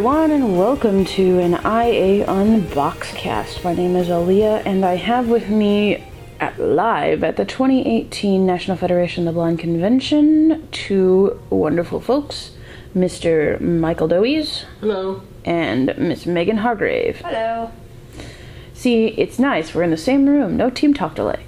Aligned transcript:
everyone, 0.00 0.30
and 0.30 0.56
welcome 0.56 1.04
to 1.04 1.38
an 1.40 1.52
IA 1.52 2.24
Unbox 2.24 3.14
cast. 3.16 3.62
My 3.62 3.74
name 3.74 3.96
is 3.96 4.08
Aleeha, 4.08 4.62
and 4.64 4.82
I 4.82 4.94
have 4.94 5.28
with 5.28 5.50
me 5.50 6.02
at 6.40 6.58
live 6.58 7.22
at 7.22 7.36
the 7.36 7.44
2018 7.44 8.46
National 8.46 8.78
Federation 8.78 9.28
of 9.28 9.34
the 9.34 9.38
Blind 9.38 9.58
Convention 9.58 10.66
two 10.72 11.38
wonderful 11.50 12.00
folks, 12.00 12.52
Mr. 12.96 13.60
Michael 13.60 14.08
Dowies 14.08 14.64
Hello. 14.80 15.20
and 15.44 15.94
Miss 15.98 16.24
Meaghan 16.24 16.60
Hargrave. 16.60 17.18
Hello. 17.18 17.70
See, 18.72 19.08
it's 19.08 19.38
nice. 19.38 19.74
We're 19.74 19.82
in 19.82 19.90
the 19.90 19.98
same 19.98 20.26
room. 20.26 20.56
No 20.56 20.70
team 20.70 20.94
talk 20.94 21.14
delay. 21.14 21.44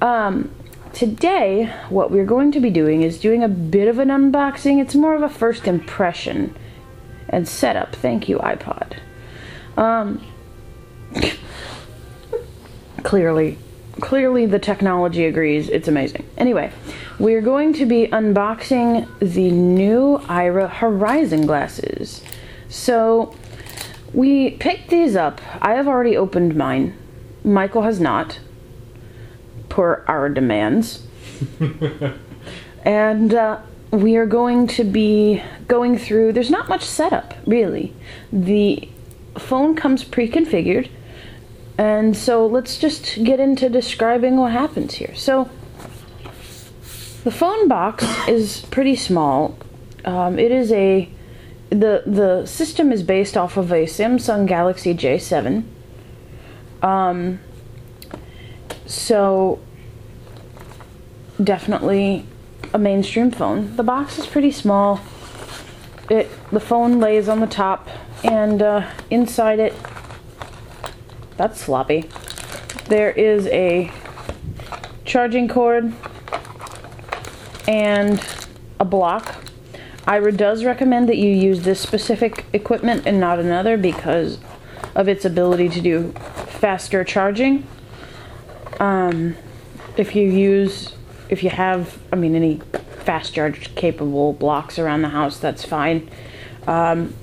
Um, 0.00 0.50
today, 0.94 1.66
what 1.90 2.10
we're 2.10 2.24
going 2.24 2.50
to 2.52 2.60
be 2.60 2.70
doing 2.70 3.02
is 3.02 3.20
doing 3.20 3.44
a 3.44 3.48
bit 3.48 3.88
of 3.88 3.98
an 3.98 4.08
unboxing. 4.08 4.80
It's 4.80 4.94
more 4.94 5.14
of 5.14 5.20
a 5.20 5.28
first 5.28 5.68
impression 5.68 6.56
and 7.30 7.48
setup. 7.48 7.94
Thank 7.96 8.28
you, 8.28 8.38
iPod. 8.38 8.98
Um, 9.76 10.24
clearly, 13.02 13.56
clearly 14.00 14.46
the 14.46 14.58
technology 14.58 15.24
agrees. 15.24 15.68
It's 15.68 15.88
amazing. 15.88 16.28
Anyway, 16.36 16.72
we're 17.18 17.40
going 17.40 17.72
to 17.74 17.86
be 17.86 18.08
unboxing 18.08 19.08
the 19.20 19.50
new 19.50 20.18
Aira 20.24 20.68
Horizon 20.68 21.46
glasses. 21.46 22.22
So, 22.68 23.34
we 24.12 24.50
picked 24.50 24.90
these 24.90 25.16
up. 25.16 25.40
I 25.62 25.74
have 25.74 25.86
already 25.86 26.16
opened 26.16 26.56
mine. 26.56 26.96
Michael 27.44 27.82
has 27.82 28.00
not, 28.00 28.40
per 29.68 30.04
our 30.06 30.28
demands. 30.28 31.06
and 32.84 33.32
uh, 33.34 33.60
we 33.90 34.16
are 34.16 34.26
going 34.26 34.66
to 34.68 34.84
be 34.84 35.42
going 35.66 35.98
through. 35.98 36.32
There's 36.32 36.50
not 36.50 36.68
much 36.68 36.84
setup, 36.84 37.34
really. 37.46 37.94
The 38.32 38.88
phone 39.38 39.74
comes 39.74 40.04
pre 40.04 40.30
configured. 40.30 40.90
And 41.76 42.16
so 42.16 42.46
let's 42.46 42.76
just 42.76 43.24
get 43.24 43.40
into 43.40 43.68
describing 43.68 44.36
what 44.36 44.52
happens 44.52 44.94
here. 44.94 45.14
So, 45.14 45.48
the 47.24 47.30
phone 47.30 47.68
box 47.68 48.04
is 48.28 48.62
pretty 48.70 48.96
small. 48.96 49.58
Um, 50.04 50.38
it 50.38 50.52
is 50.52 50.72
a 50.72 51.08
the 51.70 52.02
the 52.06 52.44
system 52.46 52.92
is 52.92 53.02
based 53.02 53.36
off 53.36 53.56
of 53.56 53.70
a 53.72 53.84
Samsung 53.84 54.46
Galaxy 54.46 54.94
J7. 54.94 55.64
Um, 56.82 57.40
so 58.86 59.60
definitely 61.42 62.26
a 62.72 62.78
mainstream 62.78 63.30
phone. 63.30 63.76
The 63.76 63.82
box 63.82 64.18
is 64.18 64.26
pretty 64.26 64.50
small. 64.50 65.00
It 66.08 66.30
the 66.50 66.60
phone 66.60 66.98
lays 66.98 67.28
on 67.28 67.40
the 67.40 67.46
top, 67.46 67.88
and 68.24 68.62
uh, 68.62 68.90
inside 69.10 69.58
it, 69.58 69.74
that's 71.36 71.60
sloppy. 71.60 72.08
There 72.86 73.10
is 73.10 73.46
a 73.48 73.92
charging 75.04 75.48
cord 75.48 75.92
and 77.66 78.24
a 78.78 78.84
block 78.84 79.40
Aira 80.10 80.36
does 80.36 80.64
recommend 80.64 81.08
that 81.08 81.18
you 81.18 81.28
use 81.28 81.62
this 81.62 81.80
specific 81.80 82.44
equipment 82.52 83.06
and 83.06 83.20
not 83.20 83.38
another 83.38 83.76
because 83.76 84.38
of 84.96 85.08
its 85.08 85.24
ability 85.24 85.68
to 85.68 85.80
do 85.80 86.12
faster 86.48 87.04
charging. 87.04 87.64
Um, 88.80 89.36
if 89.96 90.16
you 90.16 90.28
use, 90.28 90.94
if 91.30 91.42
you 91.42 91.50
have, 91.50 91.98
I 92.12 92.16
mean, 92.16 92.34
any 92.34 92.60
fast 93.04 93.34
charge 93.34 93.74
capable 93.74 94.32
blocks 94.32 94.78
around 94.78 95.02
the 95.02 95.08
house, 95.08 95.38
that's 95.38 95.64
fine. 95.64 96.10
Um, 96.66 97.14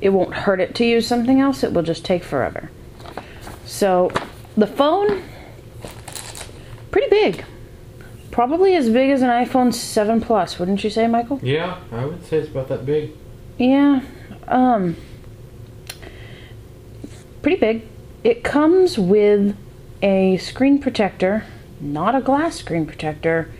it 0.00 0.08
won't 0.08 0.34
hurt 0.34 0.60
it 0.60 0.74
to 0.76 0.84
use 0.84 1.06
something 1.06 1.40
else, 1.40 1.62
it 1.62 1.72
will 1.72 1.82
just 1.82 2.04
take 2.04 2.24
forever. 2.24 2.70
So, 3.66 4.10
the 4.56 4.66
phone, 4.66 5.22
pretty 6.90 7.08
big. 7.08 7.44
Probably 8.30 8.74
as 8.74 8.88
big 8.88 9.10
as 9.10 9.22
an 9.22 9.28
iPhone 9.28 9.74
7 9.74 10.20
Plus, 10.20 10.58
wouldn't 10.58 10.82
you 10.82 10.90
say, 10.90 11.06
Michael? 11.06 11.38
Yeah, 11.42 11.80
I 11.92 12.04
would 12.06 12.24
say 12.24 12.38
it's 12.38 12.48
about 12.48 12.68
that 12.68 12.86
big. 12.86 13.12
Yeah. 13.58 14.02
Um 14.48 14.96
pretty 17.42 17.56
big. 17.56 17.82
It 18.22 18.44
comes 18.44 18.98
with 18.98 19.56
a 20.02 20.36
screen 20.38 20.78
protector, 20.78 21.44
not 21.80 22.14
a 22.14 22.20
glass 22.20 22.56
screen 22.56 22.86
protector. 22.86 23.50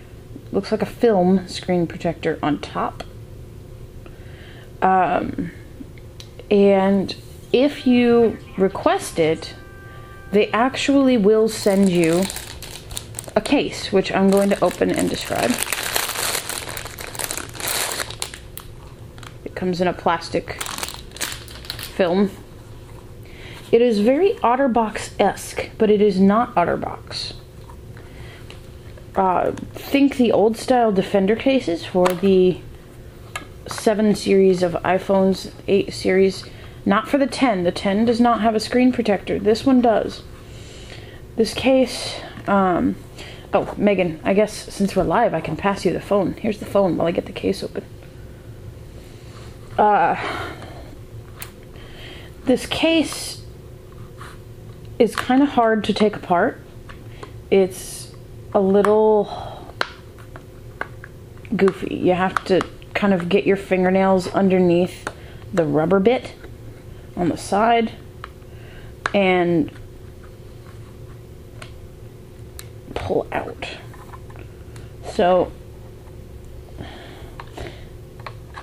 Looks 0.52 0.70
like 0.70 0.82
a 0.82 0.86
film 0.86 1.48
screen 1.48 1.86
protector 1.86 2.38
on 2.42 2.60
top. 2.60 3.02
Um 4.82 5.52
and 6.50 7.14
if 7.52 7.86
you 7.86 8.38
request 8.56 9.18
it, 9.18 9.54
they 10.32 10.48
actually 10.52 11.16
will 11.16 11.48
send 11.48 11.88
you 11.88 12.22
a 13.34 13.40
case, 13.40 13.92
which 13.92 14.12
I'm 14.12 14.30
going 14.30 14.50
to 14.50 14.64
open 14.64 14.90
and 14.90 15.08
describe. 15.08 15.50
It 19.44 19.54
comes 19.54 19.80
in 19.80 19.88
a 19.88 19.92
plastic 19.92 20.62
film. 20.62 22.30
It 23.72 23.80
is 23.80 24.00
very 24.00 24.34
Otterbox 24.34 25.12
esque, 25.20 25.70
but 25.78 25.90
it 25.90 26.00
is 26.00 26.18
not 26.20 26.54
Otterbox. 26.54 27.34
Uh, 29.16 29.52
think 29.72 30.16
the 30.16 30.30
old 30.32 30.56
style 30.56 30.92
Defender 30.92 31.34
cases 31.36 31.84
for 31.84 32.06
the 32.06 32.60
7 33.66 34.14
series 34.14 34.62
of 34.62 34.72
iPhones, 34.84 35.52
8 35.66 35.92
series. 35.92 36.44
Not 36.84 37.08
for 37.08 37.18
the 37.18 37.26
10. 37.26 37.64
The 37.64 37.72
10 37.72 38.04
does 38.04 38.20
not 38.20 38.40
have 38.40 38.54
a 38.54 38.60
screen 38.60 38.92
protector. 38.92 39.38
This 39.38 39.64
one 39.64 39.80
does. 39.80 40.22
This 41.36 41.54
case, 41.54 42.20
um, 42.46 42.96
oh, 43.52 43.66
Meaghan, 43.78 44.18
I 44.24 44.34
guess 44.34 44.52
since 44.52 44.96
we're 44.96 45.04
live, 45.04 45.34
I 45.34 45.40
can 45.40 45.56
pass 45.56 45.84
you 45.84 45.92
the 45.92 46.00
phone. 46.00 46.34
Here's 46.34 46.58
the 46.58 46.66
phone 46.66 46.96
while 46.96 47.06
I 47.06 47.12
get 47.12 47.26
the 47.26 47.32
case 47.32 47.62
open. 47.62 47.84
Uh, 49.78 50.16
this 52.44 52.66
case 52.66 53.42
is 54.98 55.16
kind 55.16 55.42
of 55.42 55.50
hard 55.50 55.84
to 55.84 55.94
take 55.94 56.16
apart. 56.16 56.60
It's 57.50 57.99
a 58.52 58.60
little 58.60 59.66
goofy. 61.54 61.94
You 61.94 62.14
have 62.14 62.44
to 62.46 62.60
kind 62.94 63.14
of 63.14 63.28
get 63.28 63.46
your 63.46 63.56
fingernails 63.56 64.28
underneath 64.28 65.08
the 65.52 65.64
rubber 65.64 66.00
bit 66.00 66.34
on 67.16 67.28
the 67.28 67.36
side 67.36 67.92
and 69.14 69.70
pull 72.94 73.26
out. 73.32 73.66
So 75.12 75.50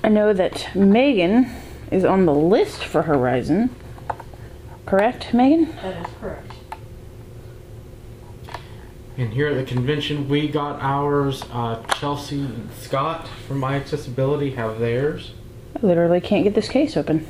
I 0.03 0.09
know 0.09 0.31
that 0.33 0.53
Meaghan 0.73 1.51
is 1.91 2.05
on 2.05 2.25
the 2.25 2.33
list 2.33 2.83
for 2.83 3.03
Horizon. 3.03 3.75
Correct, 4.85 5.31
Meaghan? 5.33 5.75
That 5.81 6.05
is 6.05 6.13
correct. 6.21 6.46
And 9.17 9.33
here 9.33 9.47
at 9.47 9.55
the 9.55 9.63
convention, 9.63 10.29
we 10.29 10.47
got 10.47 10.79
ours. 10.79 11.43
Uh, 11.51 11.81
Chelsea 11.95 12.39
and 12.39 12.71
Scott 12.73 13.27
from 13.47 13.57
My 13.59 13.75
Accessibility 13.75 14.51
have 14.51 14.79
theirs. 14.79 15.31
I 15.75 15.83
literally 15.83 16.21
can't 16.21 16.43
get 16.43 16.53
this 16.53 16.69
case 16.69 16.95
open. 16.95 17.25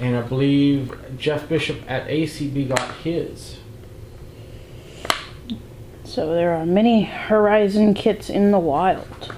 And 0.00 0.16
I 0.16 0.22
believe 0.22 0.96
Jeff 1.18 1.48
Bishop 1.48 1.78
at 1.88 2.06
ACB 2.06 2.68
got 2.68 2.94
his. 2.98 3.58
So 6.04 6.32
there 6.32 6.54
are 6.54 6.64
many 6.64 7.02
Horizon 7.02 7.94
kits 7.94 8.30
in 8.30 8.52
the 8.52 8.58
wild. 8.60 9.34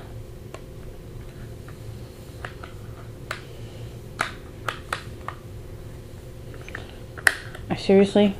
I 7.70 7.76
seriously 7.76 8.36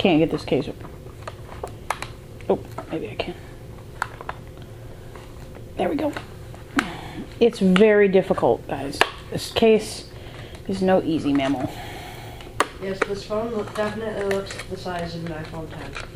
can't 0.00 0.18
get 0.18 0.30
this 0.30 0.46
case 0.46 0.66
open. 0.66 0.88
Oh, 2.48 2.58
maybe 2.90 3.10
I 3.10 3.14
can. 3.16 3.34
There 5.76 5.90
we 5.90 5.96
go. 5.96 6.10
It's 7.38 7.58
very 7.58 8.08
difficult, 8.08 8.66
guys. 8.66 8.98
This 9.30 9.52
case 9.52 10.10
is 10.68 10.80
no 10.80 11.02
easy 11.02 11.34
mammal. 11.34 11.70
Yes, 12.82 12.98
this 13.00 13.24
phone 13.24 13.50
look, 13.54 13.74
definitely 13.74 14.34
looks 14.34 14.56
the 14.70 14.76
size 14.78 15.14
of 15.16 15.26
an 15.26 15.32
iPhone 15.44 15.68
10. 15.70 16.08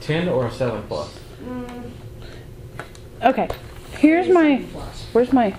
10 0.00 0.28
or 0.28 0.46
a 0.48 0.50
7 0.52 0.82
Plus. 0.88 1.16
Mm, 1.44 1.90
Okay, 3.22 3.48
here's 3.98 4.28
my. 4.28 4.56
Where's 5.12 5.32
my? 5.32 5.50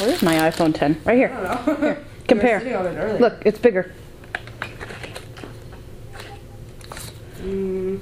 Where's 0.00 0.22
my 0.22 0.34
iPhone 0.50 0.74
10? 0.74 1.00
Right 1.04 1.12
I 1.12 1.16
here. 1.16 1.28
don't 1.28 1.80
know. 1.82 1.96
You 2.30 2.36
compare. 2.36 2.58
sitting 2.60 2.76
on 2.76 2.86
it. 2.86 3.20
Look, 3.20 3.42
it's 3.44 3.58
bigger. 3.58 3.92
Mm, 7.42 8.00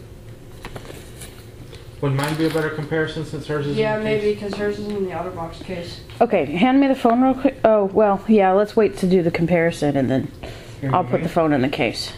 Would 2.01 2.13
mine 2.13 2.37
be 2.37 2.47
a 2.47 2.51
better 2.51 2.71
comparison 2.71 3.25
since 3.25 3.47
hers 3.47 3.67
is? 3.67 3.73
in 3.77 3.79
Yeah, 3.83 3.99
the 3.99 4.05
maybe 4.05 4.35
because 4.35 4.55
hers 4.55 4.79
is 4.79 4.87
in 4.89 5.05
the 5.05 5.11
OtterBox 5.13 5.65
case. 5.65 6.01
Okay, 6.21 6.45
hand 6.47 6.81
me 6.81 6.87
the 6.89 6.95
phone 6.95 7.23
real 7.23 7.35
quick. 7.35 7.57
Oh, 7.65 7.85
well, 7.87 8.23
yeah, 8.29 8.53
let's 8.53 8.75
wait 8.77 8.97
to 8.99 9.07
do 9.09 9.23
the 9.23 9.31
comparison 9.31 9.97
and 9.97 10.11
then 10.11 10.31
Here 10.81 10.95
I'll 10.95 11.05
you 11.05 11.11
put 11.11 11.19
go. 11.19 11.23
the 11.25 11.29
phone 11.29 11.53
in 11.53 11.63
the 11.63 11.69
case. 11.69 12.13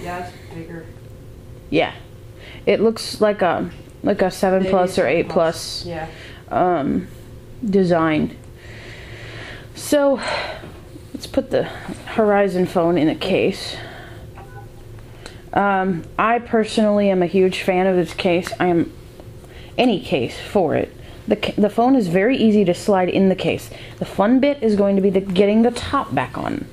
Yeah, 0.00 0.26
it's 0.26 0.54
bigger. 0.54 0.86
Yeah. 1.70 1.94
It 2.66 2.80
looks 2.80 3.20
like 3.20 3.42
a 3.42 3.70
like 4.02 4.22
a 4.22 4.30
7 4.30 4.60
Maybe 4.60 4.70
plus 4.70 4.92
or 4.92 5.02
7 5.02 5.12
8 5.12 5.28
plus 5.28 5.84
Yeah. 5.86 6.08
um 6.50 7.08
design. 7.68 8.36
So, 9.74 10.20
let's 11.18 11.26
put 11.26 11.50
the 11.50 11.64
Horizon 11.64 12.64
phone 12.64 12.96
in 12.96 13.08
a 13.08 13.14
case. 13.16 13.76
Um, 15.52 16.04
I 16.16 16.38
personally 16.38 17.10
am 17.10 17.24
a 17.24 17.26
huge 17.26 17.62
fan 17.62 17.88
of 17.88 17.96
this 17.96 18.14
case. 18.14 18.52
I 18.60 18.68
am 18.68 18.92
any 19.76 19.98
case 20.00 20.38
for 20.38 20.76
it. 20.76 20.94
The, 21.26 21.54
the 21.58 21.70
phone 21.70 21.96
is 21.96 22.06
very 22.06 22.36
easy 22.36 22.64
to 22.66 22.72
slide 22.72 23.08
in 23.08 23.30
the 23.30 23.34
case. 23.34 23.68
The 23.98 24.04
fun 24.04 24.38
bit 24.38 24.62
is 24.62 24.76
going 24.76 24.94
to 24.94 25.02
be 25.02 25.10
the 25.10 25.20
getting 25.20 25.62
the 25.62 25.72
top 25.72 26.14
back 26.14 26.38
on. 26.38 26.68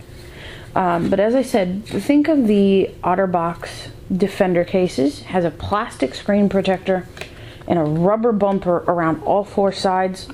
Um, 0.75 1.09
but 1.09 1.19
as 1.19 1.33
I 1.33 1.41
said, 1.41 1.83
think 1.83 2.27
of 2.27 2.45
the 2.45 2.91
OtterBox 3.03 3.89
Defender 4.15 4.63
cases. 4.63 5.21
Has 5.24 5.44
a 5.44 5.50
plastic 5.50 6.13
screen 6.13 6.50
protector 6.50 7.07
and 7.68 7.80
a 7.80 7.83
rubber 7.83 8.31
bumper 8.31 8.83
around 8.88 9.24
all 9.24 9.44
four 9.44 9.71
sides. 9.71 10.30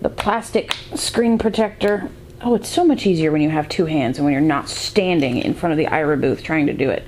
The 0.00 0.08
plastic 0.08 0.74
screen 0.96 1.38
protector. 1.38 2.10
Oh, 2.46 2.54
it's 2.54 2.68
so 2.68 2.84
much 2.84 3.06
easier 3.06 3.32
when 3.32 3.40
you 3.40 3.48
have 3.48 3.70
two 3.70 3.86
hands 3.86 4.18
and 4.18 4.26
when 4.26 4.32
you're 4.32 4.42
not 4.42 4.68
standing 4.68 5.38
in 5.38 5.54
front 5.54 5.72
of 5.72 5.78
the 5.78 5.86
Aira 5.86 6.20
booth 6.20 6.42
trying 6.42 6.66
to 6.66 6.74
do 6.74 6.90
it. 6.90 7.02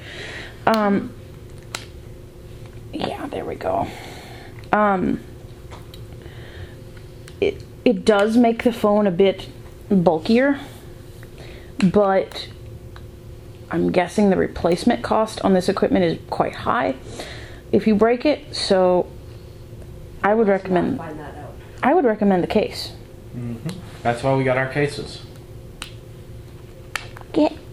Um, 0.67 1.13
yeah, 2.91 3.27
there 3.27 3.45
we 3.45 3.55
go. 3.55 3.87
Um, 4.73 5.21
it 7.39 7.63
it 7.85 8.07
does 8.07 8.39
make 8.39 8.65
the 8.65 8.73
phone 8.73 9.07
a 9.07 9.11
bit 9.11 9.51
bulkier, 9.91 10.59
but 11.93 12.49
I'm 13.71 13.93
guessing 13.93 14.31
the 14.31 14.39
replacement 14.39 15.05
cost 15.05 15.43
on 15.43 15.53
this 15.53 15.69
equipment 15.69 16.07
is 16.07 16.19
quite 16.31 16.55
high 16.55 16.97
if 17.73 17.87
you 17.87 17.95
break 17.95 18.25
it. 18.25 18.57
So 18.57 19.07
I 20.25 20.33
would 20.33 20.49
recommend 20.49 20.97
Find 20.97 21.21
that 21.21 21.37
out. 21.37 21.53
I 21.83 21.93
would 21.93 22.07
recommend 22.07 22.43
the 22.43 22.49
case. 22.49 22.93
That's 24.03 24.23
why 24.23 24.35
we 24.35 24.43
got 24.43 24.57
our 24.57 24.73
cases. 24.73 25.26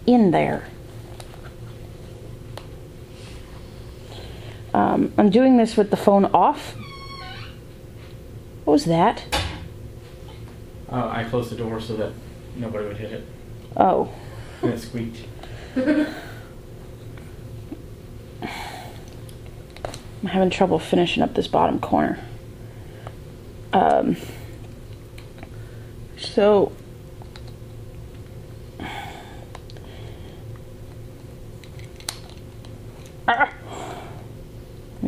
In 0.05 0.31
there. 0.31 0.67
Um, 4.73 5.13
I'm 5.17 5.29
doing 5.29 5.57
this 5.57 5.77
with 5.77 5.91
the 5.91 5.97
phone 5.97 6.25
off. 6.25 6.75
What 8.65 8.73
was 8.73 8.85
that? 8.85 9.23
Uh, 10.91 11.09
I 11.09 11.23
closed 11.25 11.51
the 11.51 11.55
door 11.55 11.79
so 11.79 11.95
that 11.95 12.11
nobody 12.55 12.87
would 12.87 12.97
hit 12.97 13.11
it. 13.11 13.25
Oh, 13.77 14.09
And 14.61 14.73
it 14.73 14.79
squeaked. 14.79 15.25
I'm 20.23 20.29
having 20.29 20.49
trouble 20.49 20.79
finishing 20.79 21.21
up 21.21 21.33
this 21.33 21.47
bottom 21.47 21.79
corner. 21.79 22.19
Um, 23.73 24.15
so, 26.17 26.71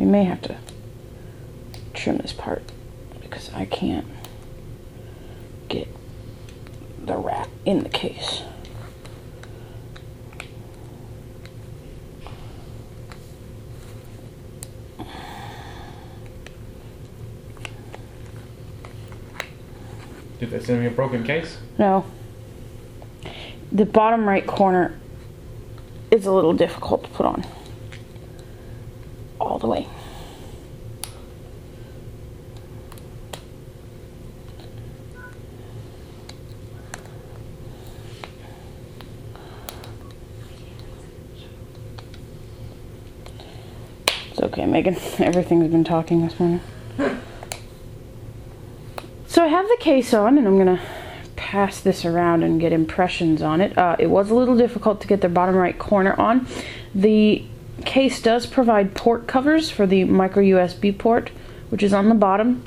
may 0.06 0.24
have 0.24 0.40
to 0.42 0.56
trim 1.94 2.18
this 2.18 2.32
part 2.32 2.62
because 3.20 3.52
I 3.52 3.66
can't 3.66 4.06
get 5.68 5.88
the 7.04 7.16
rat 7.16 7.48
in 7.64 7.82
the 7.82 7.88
case. 7.88 8.42
Did 20.38 20.50
they 20.50 20.60
send 20.60 20.80
me 20.80 20.86
a 20.86 20.90
broken 20.90 21.24
case? 21.24 21.58
No. 21.78 22.04
The 23.72 23.86
bottom 23.86 24.28
right 24.28 24.46
corner 24.46 24.98
is 26.10 26.26
a 26.26 26.32
little 26.32 26.52
difficult 26.52 27.04
to 27.04 27.10
put 27.10 27.26
on. 27.26 27.44
Meaghan. 44.86 45.20
Everything's 45.20 45.70
been 45.70 45.84
talking 45.84 46.26
this 46.26 46.38
morning. 46.38 46.60
So 49.26 49.42
I 49.42 49.48
have 49.48 49.66
the 49.68 49.76
case 49.80 50.14
on, 50.14 50.38
and 50.38 50.46
I'm 50.46 50.56
gonna 50.56 50.80
pass 51.34 51.80
this 51.80 52.04
around 52.04 52.42
and 52.42 52.60
get 52.60 52.72
impressions 52.72 53.42
on 53.42 53.60
it. 53.60 53.76
Uh, 53.76 53.96
it 53.98 54.06
was 54.06 54.30
a 54.30 54.34
little 54.34 54.56
difficult 54.56 55.00
to 55.02 55.06
get 55.06 55.20
the 55.20 55.28
bottom 55.28 55.54
right 55.54 55.78
corner 55.78 56.18
on. 56.18 56.46
The 56.94 57.44
case 57.84 58.22
does 58.22 58.46
provide 58.46 58.94
port 58.94 59.26
covers 59.26 59.70
for 59.70 59.86
the 59.86 60.04
micro 60.04 60.42
USB 60.42 60.96
port, 60.96 61.30
which 61.68 61.82
is 61.82 61.92
on 61.92 62.08
the 62.08 62.14
bottom 62.14 62.64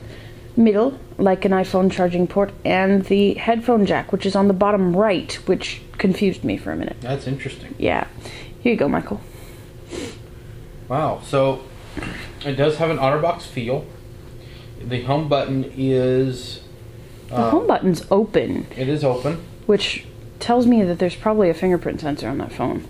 middle, 0.56 1.00
like 1.18 1.45
an 1.45 1.51
iPhone 1.51 1.92
charging 1.92 2.27
port, 2.27 2.51
and 2.63 3.06
the 3.06 3.33
headphone 3.36 3.86
jack, 3.86 4.12
which 4.12 4.25
is 4.25 4.36
on 4.36 4.48
the 4.48 4.54
bottom 4.54 4.95
right, 4.95 5.33
which 5.48 5.81
confused 5.98 6.44
me 6.44 6.57
for 6.57 6.72
a 6.72 6.75
minute. 6.75 6.98
That's 7.01 7.27
interesting. 7.27 7.74
Yeah. 7.80 8.07
Here 8.62 8.74
you 8.74 8.77
go, 8.77 8.88
Michael. 8.88 9.22
Wow. 10.88 11.22
So 11.24 11.63
it 12.46 12.54
does 12.54 12.78
have 12.78 12.90
an 12.90 12.98
OtterBox 12.98 13.44
feel. 13.44 13.86
The 14.81 15.01
home 15.04 15.28
button 15.28 15.72
is. 15.75 16.62
The 17.28 17.36
uh, 17.36 17.50
home 17.51 17.68
button's 17.68 18.06
open, 18.10 18.65
It 18.75 18.89
is 18.89 19.03
open. 19.03 19.44
which 19.65 20.06
tells 20.39 20.65
me 20.65 20.84
that 20.84 21.00
there's 21.00 21.15
probably 21.15 21.50
a 21.50 21.53
fingerprint 21.53 22.01
sensor 22.01 22.27
on 22.29 22.38
that 22.39 22.51
phone. 22.51 22.88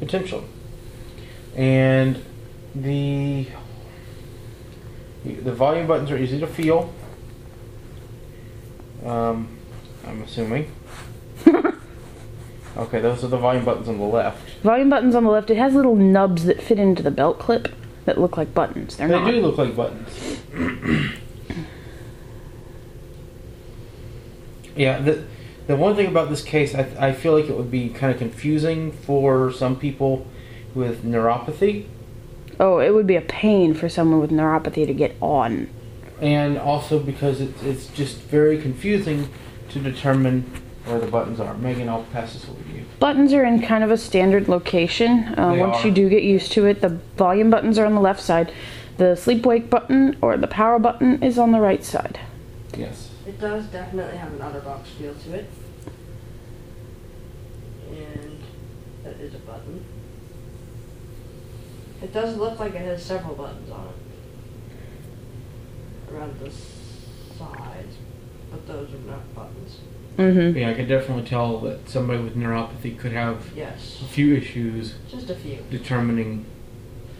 Potential. 0.00 0.44
And 1.56 2.22
the 2.74 3.46
the 5.24 5.52
volume 5.52 5.86
buttons 5.86 6.10
are 6.10 6.18
easy 6.18 6.38
to 6.40 6.46
feel. 6.46 6.92
Um, 9.04 9.48
I'm 10.06 10.22
assuming. 10.22 10.72
okay, 12.76 13.00
those 13.00 13.24
are 13.24 13.28
the 13.28 13.38
volume 13.38 13.64
buttons 13.64 13.88
on 13.88 13.98
the 13.98 14.04
left. 14.04 14.48
Volume 14.62 14.90
buttons 14.90 15.14
on 15.14 15.24
the 15.24 15.30
left. 15.30 15.50
It 15.50 15.56
has 15.56 15.74
little 15.74 15.96
nubs 15.96 16.44
that 16.44 16.60
fit 16.62 16.78
into 16.78 17.02
the 17.02 17.10
belt 17.10 17.38
clip 17.38 17.68
that 18.08 18.18
look 18.18 18.36
like 18.36 18.52
buttons. 18.54 18.96
They're 18.96 19.06
They 19.08 19.20
not. 19.20 19.30
do 19.30 19.40
look 19.40 19.58
like 19.58 19.76
buttons. 19.76 20.40
yeah, 24.76 24.98
the 25.00 25.24
the 25.66 25.76
one 25.76 25.94
thing 25.94 26.06
about 26.06 26.30
this 26.30 26.42
case, 26.42 26.74
I, 26.74 26.88
I 26.98 27.12
feel 27.12 27.34
like 27.38 27.48
it 27.50 27.56
would 27.56 27.70
be 27.70 27.90
kind 27.90 28.10
of 28.10 28.18
confusing 28.18 28.90
for 28.92 29.52
some 29.52 29.76
people 29.76 30.26
with 30.74 31.04
neuropathy, 31.04 31.84
Oh, 32.60 32.78
it 32.80 32.92
would 32.94 33.06
be 33.06 33.14
a 33.16 33.20
pain 33.20 33.72
for 33.74 33.88
someone 33.88 34.20
with 34.20 34.30
neuropathy 34.30 34.86
to 34.86 34.94
get 34.94 35.14
on. 35.20 35.68
and 36.20 36.58
also 36.58 36.98
because 36.98 37.40
it's 37.40 37.62
it's 37.62 37.86
just 37.88 38.16
very 38.16 38.60
confusing 38.60 39.28
to 39.70 39.78
determine 39.78 40.42
where 40.86 40.98
the 40.98 41.06
buttons 41.06 41.38
are. 41.38 41.54
Meaghan, 41.54 41.88
I'll 41.88 42.04
pass 42.04 42.32
this 42.32 42.48
over 42.48 42.62
to 42.62 42.70
you. 42.76 42.77
Buttons 42.98 43.32
are 43.32 43.44
in 43.44 43.62
kind 43.62 43.84
of 43.84 43.90
a 43.90 43.96
standard 43.96 44.48
location. 44.48 45.38
Uh, 45.38 45.54
once 45.56 45.78
are. 45.78 45.88
you 45.88 45.94
do 45.94 46.08
get 46.08 46.24
used 46.24 46.50
to 46.52 46.66
it, 46.66 46.80
the 46.80 46.98
volume 47.16 47.50
buttons 47.50 47.78
are 47.78 47.86
on 47.86 47.94
the 47.94 48.00
left 48.00 48.20
side. 48.20 48.52
The 48.96 49.14
sleep 49.14 49.46
wake 49.46 49.70
button 49.70 50.16
or 50.20 50.36
the 50.36 50.48
power 50.48 50.80
button 50.80 51.22
is 51.22 51.38
on 51.38 51.52
the 51.52 51.60
right 51.60 51.84
side. 51.84 52.18
Yes. 52.76 53.10
It 53.26 53.40
does 53.40 53.66
definitely 53.66 54.16
have 54.16 54.32
an 54.32 54.40
OtterBox 54.40 54.86
feel 54.86 55.14
to 55.14 55.34
it. 55.34 55.48
And 57.90 58.40
that 59.04 59.20
is 59.20 59.34
a 59.34 59.38
button. 59.38 59.84
It 62.02 62.12
does 62.12 62.36
look 62.36 62.58
like 62.58 62.74
it 62.74 62.82
has 62.82 63.04
several 63.04 63.36
buttons 63.36 63.70
on 63.70 63.88
it. 63.88 63.94
Around 66.12 66.40
the 66.40 66.50
sides. 66.50 67.96
But 68.50 68.66
those 68.66 68.92
are 68.92 68.98
not 68.98 69.32
buttons. 69.34 69.78
Mm-hmm. 70.18 70.58
Yeah, 70.58 70.70
I 70.70 70.74
could 70.74 70.88
definitely 70.88 71.24
tell 71.24 71.60
that 71.60 71.88
somebody 71.88 72.20
with 72.22 72.36
neuropathy 72.36 72.98
could 72.98 73.12
have 73.12 73.50
Yes. 73.56 74.00
a 74.02 74.04
few 74.06 74.34
issues 74.34 74.94
Just 75.08 75.30
a 75.30 75.34
few. 75.36 75.58
determining 75.70 76.44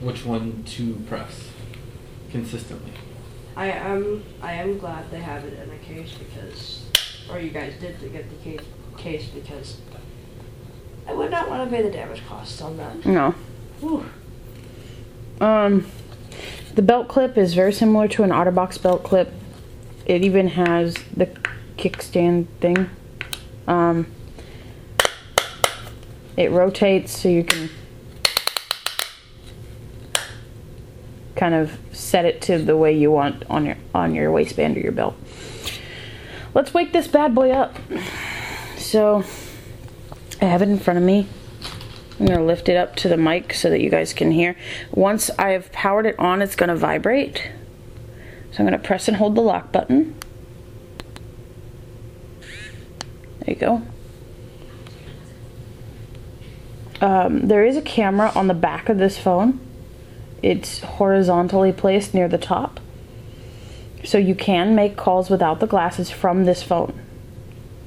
which 0.01 0.25
one 0.27 0.65
to 0.65 0.95
press 1.09 1.49
consistently. 2.31 2.91
I 3.57 3.69
am 3.71 4.25
I 4.43 4.53
am 4.55 4.79
glad 4.79 5.11
they 5.11 5.21
have 5.21 5.45
it 5.45 5.55
in 5.63 5.71
a 5.71 5.79
case 5.79 6.13
because 6.19 6.87
or 7.31 7.39
you 7.39 7.51
guys 7.51 7.75
did 7.81 7.99
to 8.01 8.09
get 8.09 8.29
the 8.31 8.37
case 8.37 8.67
case 8.97 9.27
because 9.29 9.79
I 11.07 11.13
would 11.13 11.31
not 11.31 11.49
want 11.49 11.69
to 11.71 11.75
pay 11.77 11.83
the 11.83 11.91
damage 11.91 12.23
costs 12.29 12.61
on 12.61 12.77
that. 12.79 13.07
No. 13.07 13.35
Um, 15.41 15.87
the 16.75 16.83
belt 16.83 17.09
clip 17.09 17.39
is 17.39 17.55
very 17.55 17.73
similar 17.73 18.09
to 18.09 18.23
an 18.25 18.31
OtterBox 18.31 18.83
belt 18.83 19.05
clip. 19.05 19.33
It 20.05 20.23
even 20.25 20.49
has 20.49 20.95
the 21.17 21.27
kickstand 21.79 22.49
thing. 22.61 22.91
Um, 23.67 24.07
it 26.37 26.51
rotates 26.51 27.19
so 27.19 27.29
you 27.29 27.45
can 27.45 27.71
kind 31.37 31.55
of 31.55 31.79
set 31.93 32.25
it 32.25 32.43
to 32.43 32.59
the 32.59 32.77
way 32.77 32.97
you 32.97 33.11
want 33.11 33.45
on 33.49 33.65
your 33.65 33.77
on 33.95 34.15
your 34.15 34.31
waistband 34.31 34.77
or 34.77 34.81
your 34.81 34.93
belt. 34.93 35.17
Let's 36.55 36.75
wake 36.75 36.93
this 36.93 37.07
bad 37.07 37.35
boy 37.35 37.51
up. 37.51 37.77
So 38.77 39.25
I 40.41 40.47
have 40.47 40.63
it 40.63 40.69
in 40.69 40.79
front 40.79 40.99
of 40.99 41.05
me. 41.05 41.29
I'm 42.19 42.27
gonna 42.27 42.45
lift 42.45 42.69
it 42.69 42.77
up 42.77 42.97
to 42.97 43.09
the 43.09 43.17
mic 43.17 43.55
so 43.55 43.71
that 43.71 43.81
you 43.81 43.91
guys 43.91 44.13
can 44.13 44.33
hear. 44.33 44.57
Once 44.91 45.31
I 45.39 45.51
have 45.51 45.71
powered 45.71 46.07
it 46.07 46.19
on, 46.19 46.43
it's 46.43 46.57
gonna 46.57 46.77
vibrate. 46.77 47.51
So 48.51 48.59
I'm 48.59 48.67
gonna 48.67 48.79
press 48.79 49.07
and 49.07 49.17
hold 49.17 49.37
the 49.37 49.41
lock 49.41 49.71
button. 49.71 50.17
There 53.49 53.55
you 53.55 53.83
go. 57.01 57.07
Um, 57.07 57.49
there 57.49 57.65
is 57.65 57.77
a 57.77 57.83
camera 57.83 58.31
on 58.35 58.49
the 58.49 58.55
back 58.55 58.89
of 58.89 58.99
this 58.99 59.17
phone. 59.17 59.61
It's 60.43 60.81
horizontally 60.81 61.73
placed 61.73 62.13
near 62.13 62.29
the 62.29 62.39
top. 62.39 62.81
So 64.05 64.19
you 64.19 64.35
can 64.35 64.75
make 64.75 64.97
calls 64.97 65.31
without 65.31 65.61
the 65.61 65.67
glasses 65.67 66.11
from 66.11 66.45
this 66.45 66.63
phone. 66.63 67.01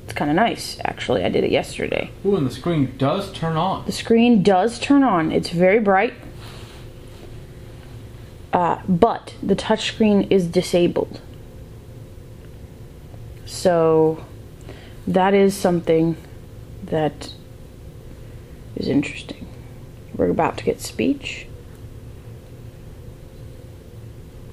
It's 0.06 0.14
kind 0.14 0.32
of 0.32 0.36
nice, 0.36 0.80
actually. 0.84 1.24
I 1.24 1.30
did 1.30 1.44
it 1.44 1.52
yesterday. 1.52 2.10
Ooh, 2.26 2.36
and 2.36 2.48
the 2.48 2.52
screen 2.52 2.96
does 2.98 3.32
turn 3.32 3.56
on. 3.56 3.86
The 3.86 3.92
screen 3.92 4.42
does 4.42 4.80
turn 4.80 5.04
on. 5.04 5.32
It's 5.32 5.50
very 5.50 5.80
bright. 5.80 6.14
Uh, 8.52 8.82
but 8.88 9.36
the 9.44 9.56
touchscreen 9.56 10.30
is 10.32 10.48
disabled. 10.48 11.22
So 13.46 14.26
that 15.08 15.34
is 15.34 15.56
something 15.56 16.16
that 16.84 17.34
is 18.76 18.88
interesting. 18.88 19.48
We're 20.16 20.30
about 20.30 20.58
to 20.58 20.64
get 20.64 20.82
speech. 20.82 21.48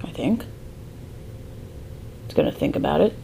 I 0.02 0.10
think. 0.10 0.44
It's 2.24 2.34
going 2.34 2.50
to 2.50 2.56
think 2.56 2.76
about 2.76 3.00
it. 3.00 3.14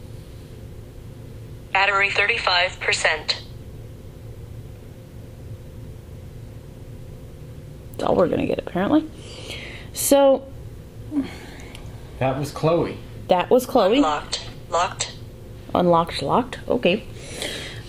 Battery 1.73 2.09
35%. 2.09 3.35
That's 7.91 8.03
all 8.03 8.15
we're 8.15 8.27
going 8.27 8.41
to 8.41 8.47
get, 8.47 8.59
apparently. 8.59 9.09
So 9.93 10.45
That 12.19 12.37
was 12.37 12.51
Chloe. 12.51 12.97
that 13.27 13.49
was 13.49 13.65
Chloe. 13.65 13.99
Locked. 14.01 14.47
Locked. 14.69 15.15
unlocked 15.73 16.21
locked 16.21 16.59
okay 16.67 17.03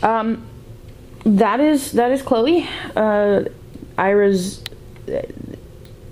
um 0.03 0.47
that 1.25 1.61
is 1.61 1.93
that 1.93 2.11
is 2.11 2.23
chloe. 2.23 2.69
Uh 2.95 3.45
Aira's 3.99 4.62
uh, 5.09 5.23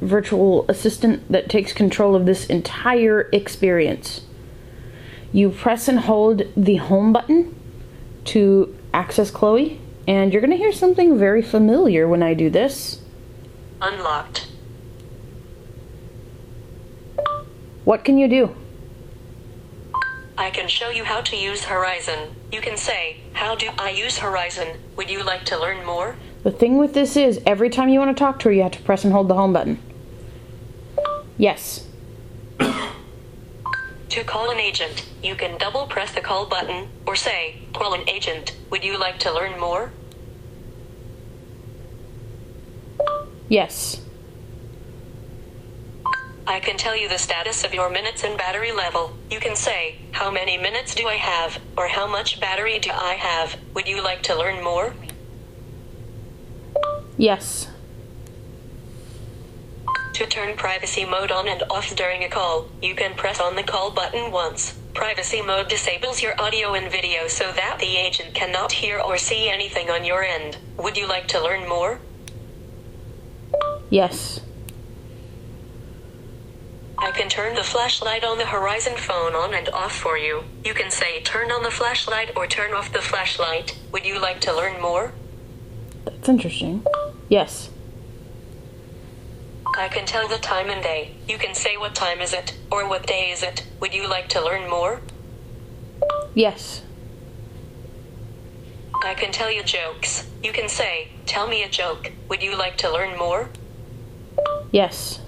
virtual 0.01 0.65
assistant 0.69 1.31
that 1.31 1.49
takes 1.49 1.73
control 1.73 2.15
of 2.15 2.27
this 2.27 2.47
entire 2.47 3.29
experience. 3.33 4.23
You 5.33 5.51
press 5.51 5.89
and 5.89 6.01
hold 6.01 6.43
the 6.57 6.77
home 6.77 7.13
button 7.13 7.55
to 8.27 8.75
access 8.93 9.31
chloe 9.31 9.81
and 10.07 10.33
you're 10.33 10.41
going 10.41 10.51
to 10.51 10.57
hear 10.57 10.73
something 10.73 11.19
very 11.19 11.43
familiar 11.43 12.07
when 12.07 12.23
i 12.23 12.35
do 12.35 12.49
this. 12.49 13.01
Unlocked. 13.81 14.49
what 17.85 18.05
can 18.05 18.19
you 18.19 18.29
do 18.29 18.55
I 20.37 20.51
can 20.51 20.69
show 20.69 20.91
you 20.91 21.05
how 21.05 21.21
to 21.23 21.37
use 21.37 21.65
Horizon. 21.65 22.35
You 22.51 22.61
can 22.61 22.77
say, 22.77 23.19
How 23.35 23.55
do 23.55 23.71
I 23.79 23.91
use 23.91 24.19
Horizon? 24.19 24.79
Would 24.97 25.09
you 25.11 25.23
like 25.23 25.45
to 25.47 25.59
learn 25.59 25.85
more? 25.87 26.17
the 26.43 26.51
thing 26.51 26.77
with 26.77 26.93
this 26.93 27.17
is 27.17 27.41
every 27.47 27.71
time 27.71 27.89
you 27.89 27.99
want 27.99 28.15
to 28.15 28.21
talk 28.21 28.39
to 28.39 28.49
her 28.49 28.53
you 28.53 28.63
have 28.63 28.73
to 28.73 28.83
press 28.83 29.03
and 29.03 29.15
hold 29.15 29.29
the 29.29 29.35
home 29.35 29.51
button 29.55 29.79
yes 31.39 31.87
To 32.61 34.23
call 34.25 34.51
an 34.51 34.61
agent, 34.61 35.07
you 35.23 35.35
can 35.35 35.57
double 35.59 35.87
press 35.87 36.13
the 36.13 36.21
call 36.21 36.45
button 36.47 36.89
or 37.07 37.17
say, 37.17 37.57
Call 37.73 37.95
an 37.95 38.07
agent. 38.09 38.55
Would 38.71 38.85
you 38.85 38.99
like 38.99 39.19
to 39.21 39.33
learn 39.33 39.59
more? 39.59 39.91
yes 43.49 44.01
I 46.47 46.61
can 46.61 46.77
tell 46.77 46.95
you 46.97 47.09
the 47.09 47.19
status 47.19 47.65
of 47.65 47.73
your 47.73 47.89
minutes 47.89 48.23
and 48.23 48.37
battery 48.37 48.71
level. 48.71 49.17
You 49.31 49.41
can 49.41 49.57
say, 49.57 49.97
How 50.13 50.31
many 50.31 50.59
minutes 50.59 50.95
do 50.95 51.09
I 51.09 51.15
have? 51.15 51.59
Or 51.77 51.89
how 51.89 52.07
much 52.07 52.39
battery 52.39 52.79
do 52.79 52.91
I 52.91 53.15
have? 53.15 53.57
Would 53.75 53.89
you 53.89 54.03
like 54.03 54.23
to 54.25 54.37
learn 54.37 54.63
more? 54.63 54.95
yes 57.17 57.69
To 60.15 60.27
turn 60.27 60.57
privacy 60.57 61.05
mode 61.05 61.31
on 61.31 61.49
and 61.49 61.63
off 61.71 61.95
during 61.97 62.25
a 62.25 62.29
call, 62.29 62.69
you 62.83 62.95
can 62.95 63.15
press 63.15 63.41
on 63.41 63.57
the 63.57 63.63
call 63.63 63.91
button 63.91 64.31
once. 64.31 64.75
Privacy 64.95 65.41
mode 65.41 65.69
disables 65.69 66.23
your 66.23 66.41
audio 66.41 66.75
and 66.75 66.91
video 66.91 67.27
so 67.27 67.53
that 67.53 67.79
the 67.81 67.97
agent 67.97 68.35
cannot 68.35 68.71
hear 68.73 69.01
or 69.01 69.17
see 69.17 69.49
anything 69.49 69.91
on 69.91 70.05
your 70.05 70.23
end. 70.23 70.59
Would 70.77 70.97
you 70.97 71.09
like 71.09 71.27
to 71.29 71.41
learn 71.43 71.69
more? 71.69 72.01
yes 73.91 74.41
can 77.15 77.29
turn 77.29 77.55
the 77.55 77.63
flashlight 77.63 78.25
on 78.25 78.39
the 78.39 78.47
Horizon 78.47 78.97
phone 78.97 79.35
on 79.35 79.55
and 79.55 79.69
off 79.69 79.95
for 79.95 80.19
you. 80.19 80.43
You 80.65 80.75
can 80.75 80.91
say 80.91 81.23
turn 81.23 81.53
on 81.53 81.63
the 81.63 81.71
flashlight 81.71 82.37
or 82.37 82.47
turn 82.49 82.75
off 82.75 82.93
the 82.93 83.01
flashlight. 83.01 83.79
Would 83.93 84.05
you 84.05 84.21
like 84.21 84.41
to 84.43 84.55
learn 84.55 84.83
more? 84.83 85.13
That's 86.05 86.29
interesting. 86.29 86.85
Yes. 87.29 87.71
I 89.77 89.89
can 89.89 90.07
tell 90.07 90.29
the 90.29 90.39
time 90.39 90.71
and 90.71 90.83
day. 90.83 91.15
You 91.29 91.39
can 91.39 91.55
say 91.55 91.77
what 91.77 91.95
time 91.95 92.21
is 92.21 92.33
it 92.33 92.57
or 92.71 92.89
what 92.89 93.07
day 93.07 93.31
is 93.31 93.43
it. 93.43 93.65
Would 93.81 93.95
you 93.95 94.09
like 94.09 94.29
to 94.31 94.45
learn 94.45 94.69
more? 94.69 95.01
Yes. 96.35 96.83
I 99.05 99.15
can 99.15 99.31
tell 99.31 99.53
you 99.53 99.63
jokes. 99.63 100.27
You 100.43 100.53
can 100.53 100.69
say, 100.69 101.09
tell 101.27 101.47
me 101.47 101.63
a 101.63 101.69
joke. 101.69 102.11
Would 102.29 102.43
you 102.43 102.57
like 102.57 102.77
to 102.79 102.91
learn 102.91 103.17
more? 103.17 103.51
Yes. 104.73 105.21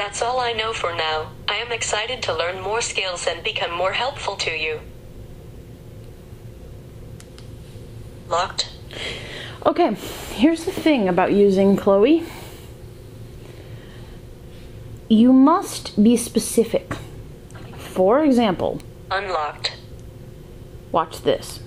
That's 0.00 0.22
all 0.22 0.40
I 0.40 0.52
know 0.52 0.72
for 0.72 0.94
now. 0.94 1.30
I 1.46 1.56
am 1.56 1.72
excited 1.72 2.22
to 2.22 2.34
learn 2.34 2.62
more 2.62 2.80
skills 2.80 3.26
and 3.26 3.44
become 3.44 3.70
more 3.70 3.92
helpful 3.92 4.34
to 4.36 4.50
you. 4.50 4.80
Locked? 8.26 8.72
Okay, 9.66 9.92
here's 10.32 10.64
the 10.64 10.72
thing 10.72 11.06
about 11.06 11.34
using 11.34 11.76
Chloe. 11.76 12.24
You 15.10 15.34
must 15.34 16.02
be 16.02 16.16
specific. 16.16 16.94
For 17.76 18.24
example, 18.24 18.80
Unlocked. 19.10 19.76
watch 20.92 21.20
this. 21.20 21.60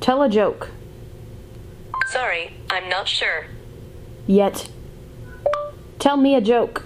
Tell 0.00 0.22
a 0.22 0.28
joke, 0.28 0.70
Sorry, 2.12 2.52
I'm 2.70 2.88
not 2.88 3.08
sure. 3.08 3.46
yet 4.28 4.68
tell 5.98 6.16
me 6.16 6.34
a 6.34 6.40
joke. 6.40 6.84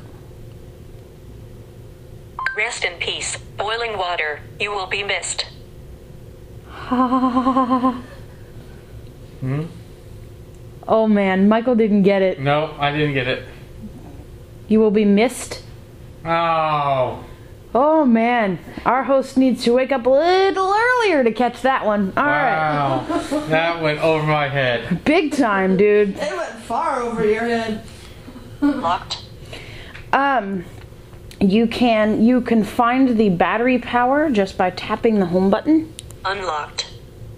Rest 2.56 2.84
in 2.84 2.94
peace. 2.98 3.36
Boiling 3.56 3.96
water. 3.96 4.40
You 4.58 4.70
will 4.70 4.86
be 4.86 5.02
missed. 5.02 5.46
Hmm? 9.40 9.64
Oh 10.88 11.06
man, 11.06 11.48
Michael 11.48 11.74
didn't 11.74 12.02
get 12.02 12.20
it. 12.22 12.40
No, 12.40 12.74
I 12.78 12.90
didn't 12.92 13.14
get 13.14 13.28
it. 13.28 13.44
You 14.68 14.80
will 14.80 14.90
be 14.90 15.04
missed. 15.04 15.62
Oh. 16.24 17.24
Oh 17.72 18.04
man, 18.04 18.58
our 18.84 19.04
host 19.04 19.36
needs 19.36 19.62
to 19.64 19.72
wake 19.72 19.92
up 19.92 20.04
a 20.04 20.10
little 20.10 20.74
earlier 20.74 21.22
to 21.22 21.30
catch 21.32 21.62
that 21.62 21.86
one. 21.86 22.12
All 22.16 22.24
right, 22.24 23.06
Wow. 23.06 23.46
that 23.48 23.80
went 23.80 24.00
over 24.00 24.26
my 24.26 24.48
head. 24.48 25.04
big 25.04 25.32
time, 25.32 25.76
dude. 25.76 26.10
It 26.16 26.36
went 26.36 26.50
far 26.64 27.00
over 27.00 27.24
your 27.24 27.44
head. 27.44 27.82
Locked. 28.60 29.22
Um, 30.12 30.64
you 31.40 31.66
can 31.66 32.22
you 32.22 32.40
can 32.40 32.64
find 32.64 33.16
the 33.16 33.28
battery 33.30 33.78
power 33.78 34.30
just 34.30 34.58
by 34.58 34.70
tapping 34.70 35.18
the 35.20 35.26
home 35.26 35.50
button, 35.50 35.94
Unlocked. 36.24 36.90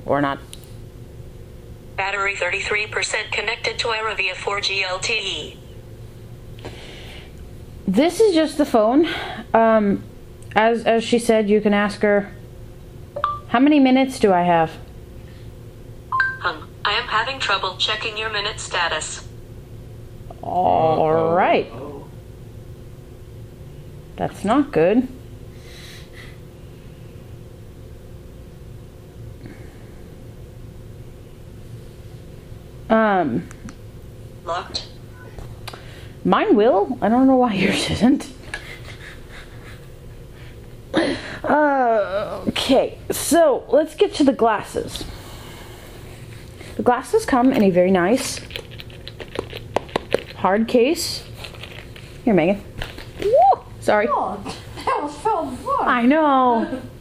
or 0.04 0.20
not. 0.20 0.38
Battery 1.96 2.34
33% 2.34 3.30
connected 3.30 3.78
to 3.78 3.88
Aira 3.88 4.16
via 4.16 4.34
4G 4.34 4.82
LTE. 4.82 5.56
This 7.86 8.18
is 8.20 8.34
just 8.34 8.58
the 8.58 8.64
phone. 8.64 9.06
Um, 9.52 10.02
as 10.56 10.84
as 10.84 11.04
she 11.04 11.18
said, 11.18 11.48
you 11.48 11.60
can 11.60 11.74
ask 11.74 12.00
her. 12.00 12.32
How 13.48 13.60
many 13.60 13.78
minutes 13.78 14.18
do 14.18 14.32
I 14.32 14.42
have? 14.42 14.72
Hum. 16.40 16.68
I 16.84 16.94
am 16.94 17.06
having 17.06 17.38
trouble 17.38 17.76
checking 17.76 18.16
your 18.16 18.30
minute 18.30 18.58
status. 18.58 19.28
All 20.42 21.34
right. 21.34 21.70
Oh. 21.72 22.08
That's 24.16 24.44
not 24.44 24.72
good. 24.72 25.08
Um, 32.90 33.48
Locked. 34.44 34.86
mine 36.24 36.54
will. 36.54 36.98
I 37.00 37.08
don't 37.08 37.26
know 37.26 37.36
why 37.36 37.54
yours 37.54 37.88
isn't. 37.90 38.28
Uh, 41.42 42.44
okay, 42.48 42.98
so 43.10 43.64
let's 43.68 43.94
get 43.94 44.14
to 44.14 44.24
the 44.24 44.32
glasses. 44.32 45.04
The 46.76 46.82
glasses 46.82 47.24
come 47.24 47.52
in 47.52 47.62
a 47.62 47.70
very 47.70 47.90
nice 47.90 48.40
hard 50.42 50.68
case. 50.68 51.22
Here, 52.24 52.34
Meaghan. 52.34 52.60
Woo! 53.20 53.62
Sorry. 53.80 54.06
Oh, 54.10 54.40
that 54.84 54.98
was 55.02 55.16
so 55.22 55.46
fun. 55.50 55.88
I 55.88 56.02
know. 56.04 56.82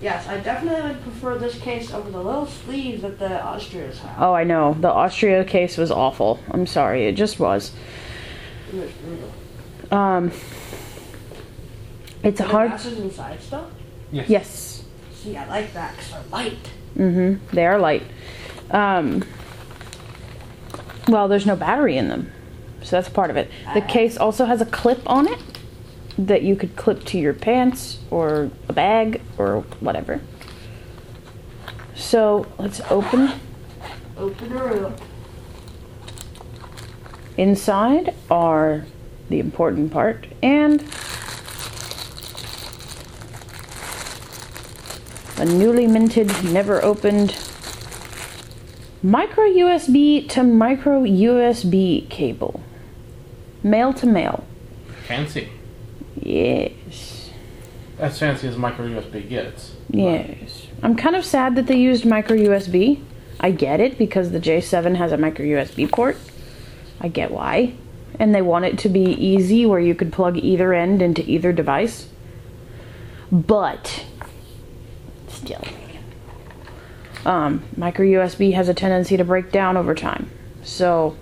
Yes, 0.00 0.28
I 0.28 0.38
definitely 0.38 0.92
would 0.92 1.02
prefer 1.02 1.38
this 1.38 1.58
case 1.58 1.92
over 1.92 2.08
the 2.08 2.22
little 2.22 2.46
sleeve 2.46 3.00
that 3.02 3.18
the 3.18 3.42
Austeras 3.44 3.98
have. 3.98 4.22
Oh, 4.22 4.32
I 4.32 4.44
know. 4.44 4.74
The 4.74 4.86
Austera 4.88 5.44
case 5.44 5.76
was 5.76 5.90
awful. 5.90 6.38
I'm 6.52 6.66
sorry. 6.68 7.06
It 7.06 7.16
just 7.16 7.40
was. 7.40 7.72
It 8.72 8.76
was 8.76 8.90
brutal. 8.92 9.32
Um, 9.90 10.30
it's 12.22 12.38
a 12.38 12.44
The 12.44 12.48
hard. 12.48 12.68
glasses 12.70 13.00
inside 13.00 13.42
stuff. 13.42 13.66
Yes. 14.12 14.28
Yes. 14.28 14.84
See, 15.14 15.36
I 15.36 15.48
like 15.48 15.72
that 15.74 15.96
because 15.96 16.12
they're 16.12 16.22
light. 16.30 16.70
Mm-hmm. 16.96 17.56
They 17.56 17.66
are 17.66 17.78
light. 17.80 18.04
Um, 18.70 19.24
well, 21.08 21.26
there's 21.26 21.46
no 21.46 21.56
battery 21.56 21.96
in 21.96 22.08
them, 22.08 22.30
so 22.82 22.96
that's 22.96 23.08
part 23.08 23.30
of 23.30 23.36
it. 23.36 23.50
The 23.74 23.82
ah. 23.82 23.86
case 23.86 24.16
also 24.16 24.44
has 24.44 24.60
a 24.60 24.66
clip 24.66 25.00
on 25.08 25.26
it 25.26 25.40
that 26.18 26.42
you 26.42 26.56
could 26.56 26.76
clip 26.76 27.04
to 27.04 27.18
your 27.18 27.32
pants 27.32 27.98
or 28.10 28.50
a 28.68 28.72
bag 28.72 29.20
or 29.38 29.60
whatever. 29.80 30.20
So 31.94 32.46
let's 32.58 32.80
open. 32.90 33.32
Open 34.16 34.50
her 34.50 34.86
up. 34.86 35.00
Inside 37.36 38.14
are 38.30 38.84
the 39.28 39.38
important 39.38 39.92
part 39.92 40.26
and 40.42 40.84
a 45.36 45.44
newly 45.44 45.86
minted, 45.86 46.28
never 46.44 46.82
opened 46.84 47.30
micro 49.02 49.44
USB 49.44 50.28
to 50.30 50.42
micro 50.42 51.02
USB 51.02 52.08
cable. 52.08 52.60
Male 53.62 53.92
to 53.94 54.06
male. 54.06 54.44
Fancy. 55.06 55.48
Yes. 56.20 57.30
As 57.98 58.18
fancy 58.18 58.48
as 58.48 58.56
micro 58.56 58.86
USB 58.86 59.28
gets. 59.28 59.74
Yes. 59.90 60.66
I'm 60.82 60.96
kind 60.96 61.16
of 61.16 61.24
sad 61.24 61.56
that 61.56 61.66
they 61.66 61.76
used 61.76 62.04
micro 62.04 62.36
USB. 62.36 63.02
I 63.40 63.50
get 63.50 63.80
it 63.80 63.98
because 63.98 64.30
the 64.30 64.40
J7 64.40 64.96
has 64.96 65.12
a 65.12 65.16
micro 65.16 65.44
USB 65.44 65.90
port. 65.90 66.16
I 67.00 67.08
get 67.08 67.30
why. 67.30 67.74
And 68.18 68.34
they 68.34 68.42
want 68.42 68.64
it 68.64 68.78
to 68.78 68.88
be 68.88 69.02
easy 69.02 69.64
where 69.64 69.80
you 69.80 69.94
could 69.94 70.12
plug 70.12 70.36
either 70.36 70.74
end 70.74 71.02
into 71.02 71.28
either 71.28 71.52
device. 71.52 72.08
But 73.30 74.04
still. 75.28 75.62
Um, 77.24 77.64
micro 77.76 78.06
USB 78.06 78.54
has 78.54 78.68
a 78.68 78.74
tendency 78.74 79.16
to 79.16 79.24
break 79.24 79.50
down 79.50 79.76
over 79.76 79.94
time. 79.94 80.30
So 80.62 81.16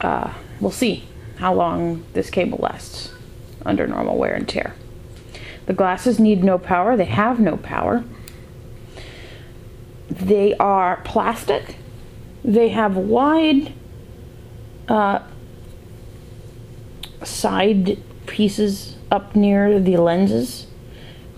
uh, 0.00 0.32
we'll 0.60 0.70
see 0.70 1.04
how 1.38 1.54
long 1.54 2.04
this 2.12 2.30
cable 2.30 2.58
lasts 2.58 3.12
under 3.66 3.86
normal 3.86 4.16
wear 4.16 4.34
and 4.34 4.48
tear. 4.48 4.74
The 5.66 5.72
glasses 5.72 6.18
need 6.18 6.44
no 6.44 6.58
power, 6.58 6.96
they 6.96 7.06
have 7.06 7.40
no 7.40 7.56
power. 7.56 8.04
They 10.10 10.54
are 10.56 10.98
plastic. 10.98 11.76
They 12.44 12.68
have 12.68 12.96
wide 12.96 13.72
uh, 14.86 15.20
side 17.22 17.98
pieces 18.26 18.96
up 19.10 19.34
near 19.34 19.80
the 19.80 19.96
lenses, 19.96 20.66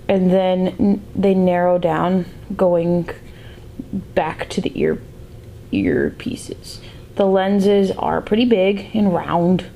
and 0.09 0.31
then 0.31 1.05
they 1.15 1.35
narrow 1.35 1.79
down 1.79 2.27
going 2.57 3.11
back 3.93 4.49
to 4.51 4.61
the 4.61 4.79
ear 4.81 5.01
ear 5.73 6.15
pieces. 6.19 6.81
The 7.17 7.27
lenses 7.27 7.91
are 7.93 8.21
pretty 8.21 8.45
big 8.45 8.89
and 8.95 9.13
round. 9.13 9.67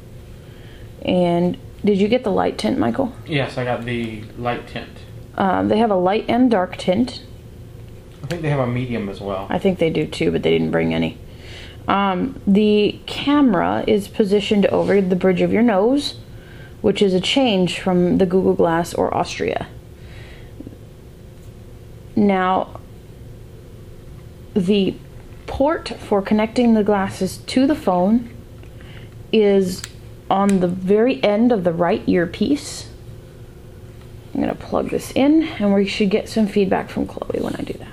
And 1.03 1.57
did 1.85 1.99
you 1.99 2.09
get 2.09 2.23
the 2.23 2.31
light 2.31 2.59
tint, 2.59 2.79
Michael? 2.79 3.15
Yes, 3.27 3.57
I 3.59 3.65
got 3.65 3.85
the 3.85 4.23
light 4.37 4.69
tint. 4.69 4.91
Um, 5.37 5.69
they 5.69 5.79
have 5.79 5.91
a 5.91 5.97
light 5.97 6.27
and 6.29 6.51
dark 6.51 6.77
tint. 6.77 7.25
I 8.23 8.27
think 8.27 8.43
they 8.43 8.51
have 8.51 8.61
a 8.61 8.67
medium 8.67 9.09
as 9.09 9.21
well. 9.21 9.47
I 9.49 9.59
think 9.59 9.79
they 9.79 9.91
do 9.91 10.07
too, 10.07 10.31
but 10.31 10.43
they 10.43 10.51
didn't 10.51 10.71
bring 10.71 10.95
any. 10.95 11.19
Um, 11.89 12.41
the 12.47 13.01
camera 13.07 13.83
is 13.87 14.07
positioned 14.07 14.67
over 14.67 15.01
the 15.01 15.17
bridge 15.17 15.41
of 15.41 15.53
your 15.53 15.63
nose, 15.63 16.17
which 16.83 17.01
is 17.01 17.15
a 17.15 17.21
change 17.21 17.81
from 17.81 18.19
the 18.19 18.27
Google 18.27 18.55
Glass 18.55 18.93
or 18.95 19.11
Austera. 19.11 19.67
Now, 22.21 22.79
the 24.53 24.95
port 25.47 25.89
for 25.89 26.21
connecting 26.21 26.75
the 26.75 26.85
glasses 26.85 27.39
to 27.39 27.67
the 27.67 27.75
phone 27.75 28.29
is 29.33 29.83
on 30.29 30.61
the 30.61 30.69
very 30.69 31.25
end 31.25 31.51
of 31.51 31.65
the 31.65 31.73
right 31.73 32.07
earpiece. 32.07 32.91
I'm 34.35 34.43
going 34.43 34.55
to 34.55 34.63
plug 34.63 34.91
this 34.91 35.13
in, 35.13 35.45
and 35.45 35.73
we 35.73 35.87
should 35.87 36.11
get 36.11 36.29
some 36.29 36.47
feedback 36.47 36.91
from 36.91 37.07
Chloe 37.07 37.43
when 37.43 37.57
I 37.57 37.63
do 37.63 37.73
that. 37.73 37.89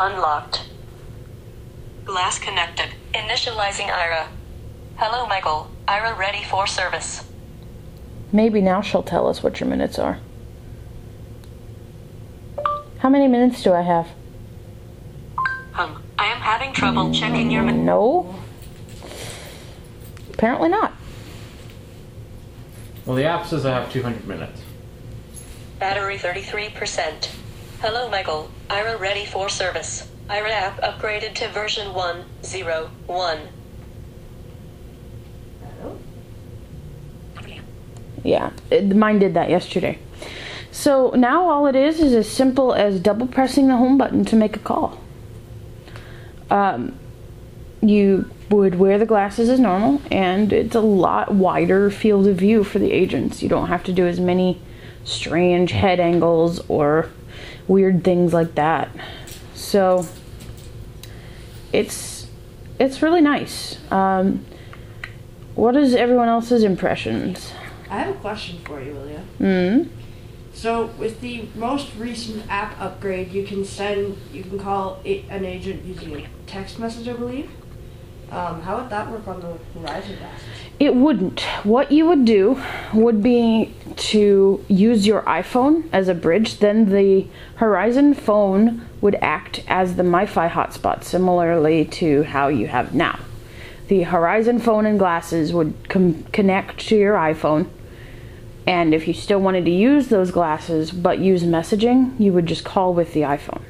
Unlocked. 0.00 0.66
Glass 2.06 2.38
connected. 2.38 2.88
Initializing 3.12 3.90
Aira. 3.90 4.28
Hello, 4.96 5.26
Michael. 5.26 5.70
Aira 5.88 6.16
ready 6.16 6.44
for 6.44 6.66
service. 6.66 7.24
Maybe 8.32 8.60
now 8.60 8.80
she'll 8.80 9.02
tell 9.02 9.28
us 9.28 9.42
what 9.42 9.60
your 9.60 9.68
minutes 9.68 9.98
are. 9.98 10.18
How 12.98 13.08
many 13.08 13.28
minutes 13.28 13.62
do 13.62 13.72
I 13.72 13.82
have? 13.82 14.08
Hum. 15.72 16.02
I 16.18 16.26
am 16.26 16.40
having 16.40 16.72
trouble 16.72 17.12
checking 17.12 17.50
your 17.50 17.62
minutes. 17.62 17.84
No. 17.84 18.34
Apparently 20.32 20.68
not. 20.68 20.92
Well, 23.04 23.16
the 23.16 23.24
app 23.24 23.46
says 23.46 23.66
I 23.66 23.72
have 23.78 23.92
200 23.92 24.26
minutes. 24.26 24.62
battery 25.78 26.16
33%. 26.16 27.28
Hello, 27.80 28.08
Michael. 28.08 28.48
Aira 28.70 28.98
ready 28.98 29.26
for 29.26 29.48
service. 29.50 30.08
Aira 30.30 30.50
app 30.50 30.80
upgraded 30.80 31.34
to 31.34 31.48
version 31.48 31.92
101. 31.92 33.38
Hello? 35.60 35.98
Yeah, 38.24 38.50
it, 38.70 38.96
mine 38.96 39.20
did 39.20 39.34
that 39.34 39.50
yesterday. 39.50 39.98
So 40.72 41.10
now 41.10 41.48
all 41.48 41.68
it 41.68 41.76
is 41.76 42.00
is 42.00 42.14
as 42.14 42.28
simple 42.28 42.74
as 42.74 42.98
double 42.98 43.28
pressing 43.28 43.68
the 43.68 43.76
home 43.76 43.96
button 43.96 44.24
to 44.24 44.34
make 44.34 44.56
a 44.56 44.58
call. 44.58 44.98
Um, 46.50 46.98
you 47.80 48.28
would 48.50 48.76
wear 48.76 48.98
the 48.98 49.06
glasses 49.06 49.48
as 49.48 49.60
normal, 49.60 50.02
and 50.10 50.52
it's 50.52 50.74
a 50.74 50.80
lot 50.80 51.32
wider 51.32 51.90
field 51.90 52.26
of 52.26 52.36
view 52.36 52.64
for 52.64 52.78
the 52.78 52.90
agents. 52.90 53.42
You 53.42 53.48
don't 53.48 53.68
have 53.68 53.84
to 53.84 53.92
do 53.92 54.06
as 54.06 54.18
many 54.18 54.60
strange 55.04 55.70
head 55.70 56.00
angles 56.00 56.60
or 56.68 57.10
weird 57.68 58.02
things 58.02 58.32
like 58.32 58.54
that. 58.54 58.88
So 59.54 60.06
it's 61.72 62.26
it's 62.78 63.02
really 63.02 63.20
nice. 63.20 63.78
Um, 63.92 64.44
what 65.54 65.76
is 65.76 65.94
everyone 65.94 66.28
else's 66.28 66.64
impressions? 66.64 67.52
I 67.90 67.98
have 67.98 68.14
a 68.14 68.18
question 68.18 68.58
for 68.64 68.80
you, 68.80 68.92
William. 68.92 69.22
Hmm. 69.38 69.82
So, 70.52 70.86
with 70.98 71.20
the 71.20 71.48
most 71.56 71.94
recent 71.96 72.44
app 72.48 72.80
upgrade, 72.80 73.32
you 73.32 73.44
can 73.44 73.64
send, 73.64 74.16
you 74.32 74.44
can 74.44 74.58
call 74.58 75.00
an 75.04 75.44
agent 75.44 75.84
using 75.84 76.16
a 76.16 76.26
text 76.46 76.78
message, 76.78 77.08
I 77.08 77.14
believe. 77.14 77.50
Um, 78.30 78.62
how 78.62 78.80
would 78.80 78.90
that 78.90 79.10
work 79.10 79.26
on 79.28 79.40
the 79.40 79.58
Horizon 79.78 80.16
glasses? 80.16 80.46
It 80.80 80.94
wouldn't. 80.94 81.40
What 81.62 81.92
you 81.92 82.06
would 82.06 82.24
do 82.24 82.60
would 82.92 83.22
be 83.22 83.74
to 83.96 84.64
use 84.68 85.06
your 85.06 85.22
iPhone 85.22 85.88
as 85.92 86.08
a 86.08 86.14
bridge. 86.14 86.58
Then 86.58 86.90
the 86.90 87.26
Horizon 87.56 88.14
phone 88.14 88.86
would 89.00 89.16
act 89.16 89.62
as 89.68 89.96
the 89.96 90.02
MiFi 90.02 90.50
hotspot, 90.50 91.04
similarly 91.04 91.84
to 91.86 92.22
how 92.24 92.48
you 92.48 92.66
have 92.66 92.94
now. 92.94 93.18
The 93.88 94.04
Horizon 94.04 94.58
phone 94.58 94.86
and 94.86 94.98
glasses 94.98 95.52
would 95.52 95.88
com- 95.88 96.24
connect 96.32 96.78
to 96.88 96.96
your 96.96 97.14
iPhone. 97.16 97.68
And 98.66 98.94
if 98.94 99.06
you 99.06 99.12
still 99.12 99.40
wanted 99.40 99.66
to 99.66 99.70
use 99.70 100.08
those 100.08 100.30
glasses 100.30 100.90
but 100.90 101.18
use 101.18 101.42
messaging, 101.42 102.18
you 102.18 102.32
would 102.32 102.46
just 102.46 102.64
call 102.64 102.94
with 102.94 103.12
the 103.12 103.20
iPhone. 103.20 103.62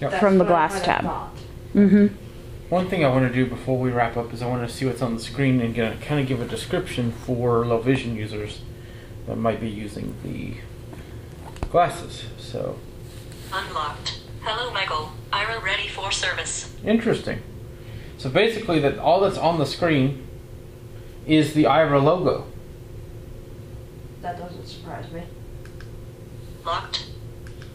Yep. 0.00 0.14
From 0.20 0.38
the 0.38 0.44
glass 0.44 0.82
tab. 0.82 1.04
Mm-hmm. 1.74 2.06
One 2.70 2.88
thing 2.88 3.04
I 3.04 3.08
want 3.08 3.28
to 3.28 3.34
do 3.34 3.46
before 3.46 3.78
we 3.78 3.90
wrap 3.90 4.16
up 4.16 4.32
is 4.32 4.40
I 4.40 4.48
want 4.48 4.66
to 4.66 4.74
see 4.74 4.86
what's 4.86 5.02
on 5.02 5.14
the 5.14 5.20
screen 5.20 5.60
and 5.60 5.74
get, 5.74 6.00
kind 6.00 6.18
of 6.18 6.26
give 6.26 6.40
a 6.40 6.46
description 6.46 7.12
for 7.12 7.66
low 7.66 7.78
vision 7.78 8.16
users 8.16 8.62
that 9.26 9.36
might 9.36 9.60
be 9.60 9.68
using 9.68 10.14
the 10.24 10.54
glasses. 11.68 12.24
So 12.38 12.78
Unlocked. 13.52 14.20
Hello, 14.40 14.72
Michael. 14.72 15.12
Aira 15.30 15.62
ready 15.62 15.86
for 15.86 16.10
service. 16.10 16.74
interesting. 16.84 17.42
So 18.22 18.30
basically, 18.30 18.78
that 18.78 19.00
all 19.00 19.18
that's 19.18 19.36
on 19.36 19.58
the 19.58 19.66
screen 19.66 20.24
is 21.26 21.54
the 21.54 21.64
Aira 21.64 22.00
logo. 22.00 22.46
That 24.20 24.38
doesn't 24.38 24.64
surprise 24.64 25.10
me. 25.10 25.24
Locked. 26.64 27.06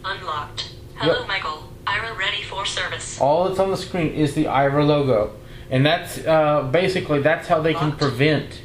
Unlocked. 0.02 0.72
Hello, 0.94 1.18
Yep. 1.18 1.28
Michael. 1.28 1.70
Aira 1.86 2.16
ready 2.16 2.42
for 2.42 2.64
service. 2.64 3.20
All 3.20 3.46
that's 3.46 3.60
on 3.60 3.70
the 3.70 3.76
screen 3.76 4.14
is 4.14 4.32
the 4.32 4.46
Aira 4.46 4.86
logo, 4.86 5.32
and 5.70 5.84
that's 5.84 6.16
uh, 6.26 6.62
basically 6.62 7.20
that's 7.20 7.48
how 7.48 7.60
they 7.60 7.74
can 7.74 7.92
prevent 7.92 8.62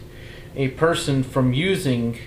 a 0.55 0.69
person 0.69 1.21
from 1.21 1.51
using. 1.51 2.17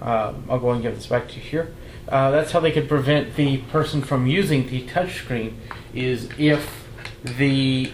Uh, 0.00 0.32
I'll 0.48 0.58
go 0.58 0.70
and 0.70 0.80
give 0.80 0.94
this 0.94 1.06
back 1.06 1.28
to 1.28 1.34
you 1.34 1.42
here. 1.42 1.74
Uh, 2.08 2.30
that's 2.30 2.52
how 2.52 2.60
they 2.60 2.72
could 2.72 2.88
prevent 2.88 3.36
the 3.36 3.58
person 3.58 4.00
from 4.00 4.26
using 4.26 4.70
the 4.70 4.86
touchscreen. 4.86 5.52
Is 5.92 6.30
if 6.38 6.88
the 7.22 7.92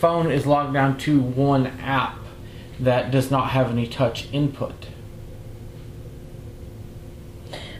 phone 0.00 0.30
is 0.32 0.46
logged 0.46 0.72
down 0.72 0.96
to 0.96 1.20
one 1.20 1.66
app 1.66 2.16
that 2.80 3.10
does 3.10 3.30
not 3.30 3.50
have 3.50 3.70
any 3.70 3.86
touch 3.86 4.26
input. 4.32 4.86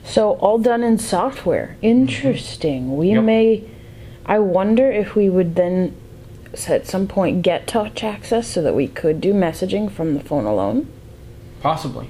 So 0.05 0.33
all 0.33 0.59
done 0.59 0.83
in 0.83 0.99
software. 0.99 1.77
Interesting. 1.81 2.97
We 2.97 3.13
Yep. 3.13 3.25
may. 3.25 3.63
I 4.27 4.39
wonder 4.39 4.91
if 4.91 5.17
we 5.17 5.31
would 5.31 5.55
then, 5.57 5.95
at 6.69 6.87
some 6.87 7.07
point, 7.07 7.43
get 7.43 7.67
touch 7.67 8.05
access 8.05 8.47
so 8.47 8.61
that 8.61 8.75
we 8.75 8.87
could 8.87 9.21
do 9.21 9.33
messaging 9.33 9.91
from 9.91 10.15
the 10.15 10.21
phone 10.21 10.45
alone. 10.45 10.89
Possibly. 11.63 12.09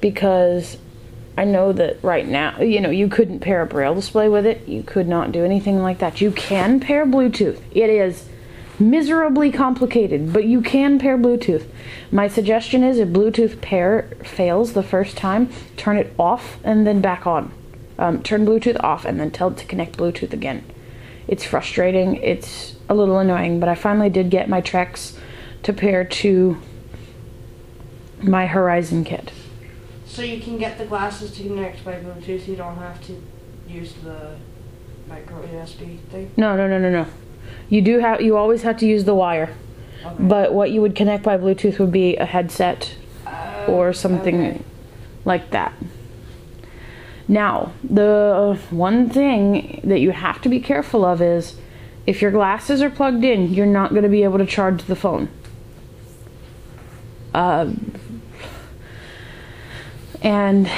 Because 0.00 0.78
I 1.36 1.44
know 1.44 1.72
that 1.72 1.98
right 2.02 2.26
now, 2.26 2.60
you 2.60 2.80
know, 2.80 2.90
you 2.90 3.08
couldn't 3.08 3.40
pair 3.40 3.62
a 3.62 3.66
braille 3.66 3.94
display 3.94 4.28
with 4.28 4.46
it. 4.46 4.66
You 4.66 4.82
could 4.82 5.06
not 5.06 5.32
do 5.32 5.44
anything 5.44 5.82
like 5.82 5.98
that. 5.98 6.20
You 6.20 6.30
can 6.32 6.80
pair 6.80 7.06
Bluetooth. 7.06 7.58
It 7.72 7.90
is 7.90 8.24
miserably 8.78 9.50
complicated, 9.50 10.32
but 10.32 10.44
you 10.44 10.60
can 10.60 10.98
pair 10.98 11.16
Bluetooth. 11.16 11.66
My 12.10 12.28
suggestion 12.28 12.82
is 12.82 12.98
if 12.98 13.08
Bluetooth 13.08 13.60
pair 13.60 14.10
fails 14.24 14.72
the 14.72 14.82
first 14.82 15.16
time, 15.16 15.50
turn 15.76 15.96
it 15.96 16.12
off 16.18 16.58
and 16.64 16.86
then 16.86 17.00
back 17.00 17.26
on. 17.26 17.52
Um, 17.98 18.22
turn 18.22 18.44
Bluetooth 18.44 18.82
off 18.82 19.04
and 19.04 19.20
then 19.20 19.30
tell 19.30 19.48
it 19.48 19.56
to 19.58 19.66
connect 19.66 19.96
Bluetooth 19.96 20.32
again. 20.32 20.64
It's 21.28 21.44
frustrating. 21.44 22.16
It's 22.16 22.76
a 22.88 22.94
little 22.94 23.18
annoying, 23.18 23.60
but 23.60 23.68
I 23.68 23.74
finally 23.74 24.10
did 24.10 24.30
get 24.30 24.48
my 24.48 24.60
Trekz 24.60 25.16
to 25.62 25.72
pair 25.72 26.04
to 26.04 26.60
my 28.20 28.46
Horizon 28.46 29.04
kit. 29.04 29.32
So 30.06 30.22
you 30.22 30.40
can 30.40 30.58
get 30.58 30.78
the 30.78 30.84
glasses 30.84 31.32
to 31.36 31.42
connect 31.42 31.84
by 31.84 31.94
Bluetooth. 31.94 32.46
You 32.46 32.56
don't 32.56 32.76
have 32.76 33.04
to 33.06 33.22
use 33.66 33.94
the 34.04 34.36
micro 35.08 35.46
USB 35.46 35.98
thing. 36.10 36.30
No, 36.36 36.56
no, 36.56 36.68
no, 36.68 36.78
no, 36.78 36.90
no. 36.90 37.06
You 37.68 37.82
do 37.82 37.98
have. 37.98 38.20
You 38.20 38.36
always 38.36 38.62
have 38.62 38.76
to 38.78 38.86
use 38.86 39.04
the 39.04 39.14
wire. 39.14 39.54
Okay. 40.04 40.14
But 40.18 40.52
what 40.52 40.70
you 40.70 40.80
would 40.82 40.94
connect 40.94 41.24
by 41.24 41.36
Bluetooth 41.38 41.78
would 41.78 41.92
be 41.92 42.16
a 42.16 42.26
headset 42.26 42.94
Uh, 43.26 43.64
or 43.66 43.92
something 43.92 44.46
okay. 44.46 44.60
like 45.24 45.50
that. 45.50 45.72
Now, 47.26 47.72
the 47.82 48.58
one 48.70 49.08
thing 49.08 49.80
that 49.82 50.00
you 50.00 50.10
have 50.10 50.42
to 50.42 50.48
be 50.50 50.60
careful 50.60 51.04
of 51.06 51.22
is 51.22 51.56
if 52.06 52.20
your 52.20 52.30
glasses 52.30 52.82
are 52.82 52.90
plugged 52.90 53.24
in, 53.24 53.54
you're 53.54 53.64
not 53.64 53.90
going 53.90 54.02
to 54.02 54.10
be 54.10 54.24
able 54.24 54.36
to 54.38 54.46
charge 54.46 54.84
the 54.84 54.94
phone. 54.96 55.28
Um, 57.32 57.94
and 60.20 60.70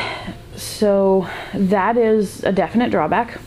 so 0.54 1.26
that 1.52 1.96
is 1.96 2.44
a 2.44 2.52
definite 2.52 2.90
drawback. 2.90 3.40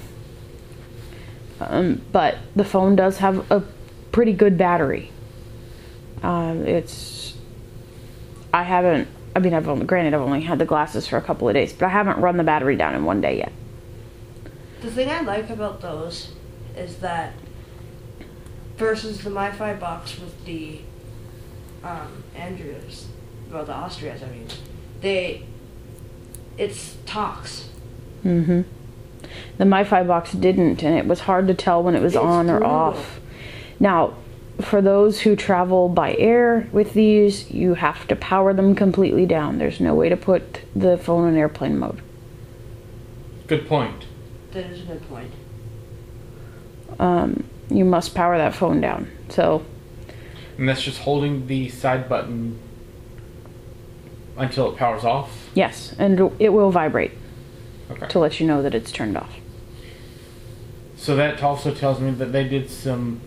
Um, 1.60 2.02
but 2.12 2.38
the 2.56 2.64
phone 2.64 2.96
does 2.96 3.18
have 3.18 3.50
a 3.52 3.64
pretty 4.12 4.34
good 4.34 4.58
battery. 4.58 5.12
Um, 6.24 6.66
it's 6.66 7.34
I 8.54 8.64
haven't. 8.64 9.08
I 9.36 9.40
mean, 9.40 9.54
I've 9.54 9.68
only 9.68 9.86
granted 9.86 10.14
I've 10.14 10.22
only 10.22 10.42
had 10.42 10.60
the 10.60 10.66
glasses 10.66 11.08
for 11.08 11.18
a 11.18 11.22
couple 11.22 11.48
of 11.48 11.54
days, 11.54 11.74
but 11.74 11.86
I 11.86 11.90
haven't 11.90 12.20
run 12.20 12.38
the 12.38 12.44
battery 12.44 12.76
down 12.76 12.96
in 12.96 13.06
one 13.06 13.22
day 13.22 13.38
yet. 13.38 13.52
The 14.82 14.92
thing 14.92 15.10
I 15.10 15.22
like 15.22 15.50
about 15.50 15.82
those 15.82 16.32
is 16.76 16.98
that 16.98 17.34
versus 18.78 19.24
the 19.24 19.30
MiFi 19.30 19.80
box 19.80 20.18
with 20.20 20.46
the 20.46 20.80
um, 21.84 22.24
Andrews, 22.36 23.08
well, 23.52 23.66
the 23.66 23.74
Austeras, 23.74 24.24
I 24.24 24.30
mean, 24.30 24.48
they 25.02 25.46
it's 26.58 26.98
talks. 27.06 27.70
Mm-hmm. 28.24 28.62
The 29.58 29.64
MiFi 29.66 30.08
box 30.08 30.32
didn't, 30.34 30.84
and 30.84 30.98
it 30.98 31.06
was 31.06 31.22
hard 31.22 31.48
to 31.48 31.54
tell 31.54 31.82
when 31.84 31.96
it 31.96 32.02
was 32.02 32.14
It's 32.16 32.24
on 32.24 32.50
or 32.50 32.60
brutal. 32.60 32.76
off. 32.76 33.20
Now, 33.80 34.14
for 34.62 34.82
those 34.82 35.22
who 35.22 35.36
travel 35.36 35.88
by 35.90 36.16
air 36.16 36.68
with 36.72 36.94
these, 36.94 37.50
you 37.52 37.76
have 37.76 38.08
to 38.10 38.16
power 38.16 38.54
them 38.54 38.76
completely 38.76 39.26
down. 39.26 39.58
There's 39.58 39.80
no 39.80 39.96
way 39.96 40.10
to 40.10 40.18
put 40.18 40.62
the 40.76 40.98
phone 40.98 41.28
in 41.30 41.38
airplane 41.38 41.78
mode. 41.80 42.02
Good 43.48 43.68
point. 43.68 44.06
That 44.52 44.66
is 44.66 44.82
a 44.82 44.86
good 44.86 45.10
point. 45.10 45.32
Um, 47.00 47.46
you 47.70 47.86
must 47.86 48.14
power 48.16 48.38
that 48.38 48.54
phone 48.54 48.82
down. 48.82 49.10
So, 49.30 49.64
And 50.58 50.68
that's 50.68 50.82
just 50.82 51.00
holding 51.02 51.48
the 51.48 51.70
side 51.70 52.10
button 52.10 52.60
until 54.38 54.72
it 54.72 54.78
powers 54.78 55.04
off. 55.04 55.50
yes, 55.54 55.94
and 56.00 56.32
it 56.40 56.50
will 56.50 56.72
vibrate 56.72 57.12
Okay. 57.92 58.08
to 58.08 58.20
let 58.20 58.40
you 58.40 58.46
know 58.46 58.62
that 58.62 58.76
it's 58.76 58.92
turned 58.92 59.18
off. 59.18 59.36
So 60.96 61.16
that 61.16 61.42
also 61.42 61.74
tells 61.74 62.00
me 62.00 62.12
that 62.12 62.32
they 62.32 62.48
did 62.48 62.70
some 62.70 63.22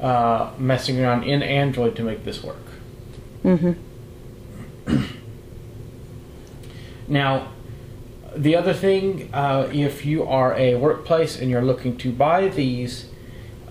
uh, 0.00 0.52
messing 0.58 1.00
around 1.02 1.24
in 1.24 1.42
Android 1.42 1.96
to 1.96 2.02
make 2.02 2.24
this 2.24 2.42
work. 2.42 2.62
Mm-hmm. 3.44 3.72
Now, 7.06 7.52
the 8.34 8.56
other 8.56 8.72
thing, 8.72 9.30
uh, 9.32 9.68
if 9.72 10.04
you 10.06 10.24
are 10.24 10.54
a 10.54 10.74
workplace 10.76 11.38
and 11.38 11.50
you're 11.50 11.62
looking 11.62 11.96
to 11.98 12.12
buy 12.12 12.48
these 12.48 13.10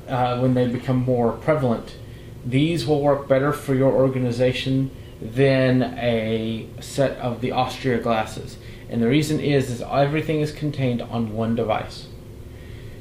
uh, 0.08 0.39
when 0.39 0.53
they 0.53 0.67
become 0.67 0.97
more 0.97 1.32
prevalent, 1.32 1.97
these 2.45 2.86
will 2.86 3.01
work 3.01 3.27
better 3.27 3.51
for 3.51 3.73
your 3.73 3.91
organization 3.91 4.91
than 5.21 5.84
a 5.97 6.67
set 6.79 7.17
of 7.17 7.41
the 7.41 7.49
Austera 7.49 8.01
glasses. 8.01 8.58
And 8.93 9.01
the 9.01 9.08
reason 9.08 9.39
is, 9.39 9.71
is 9.71 9.82
everything 9.82 10.41
is 10.41 10.51
contained 10.51 11.01
on 11.01 11.34
one 11.34 11.56
device. 11.56 12.06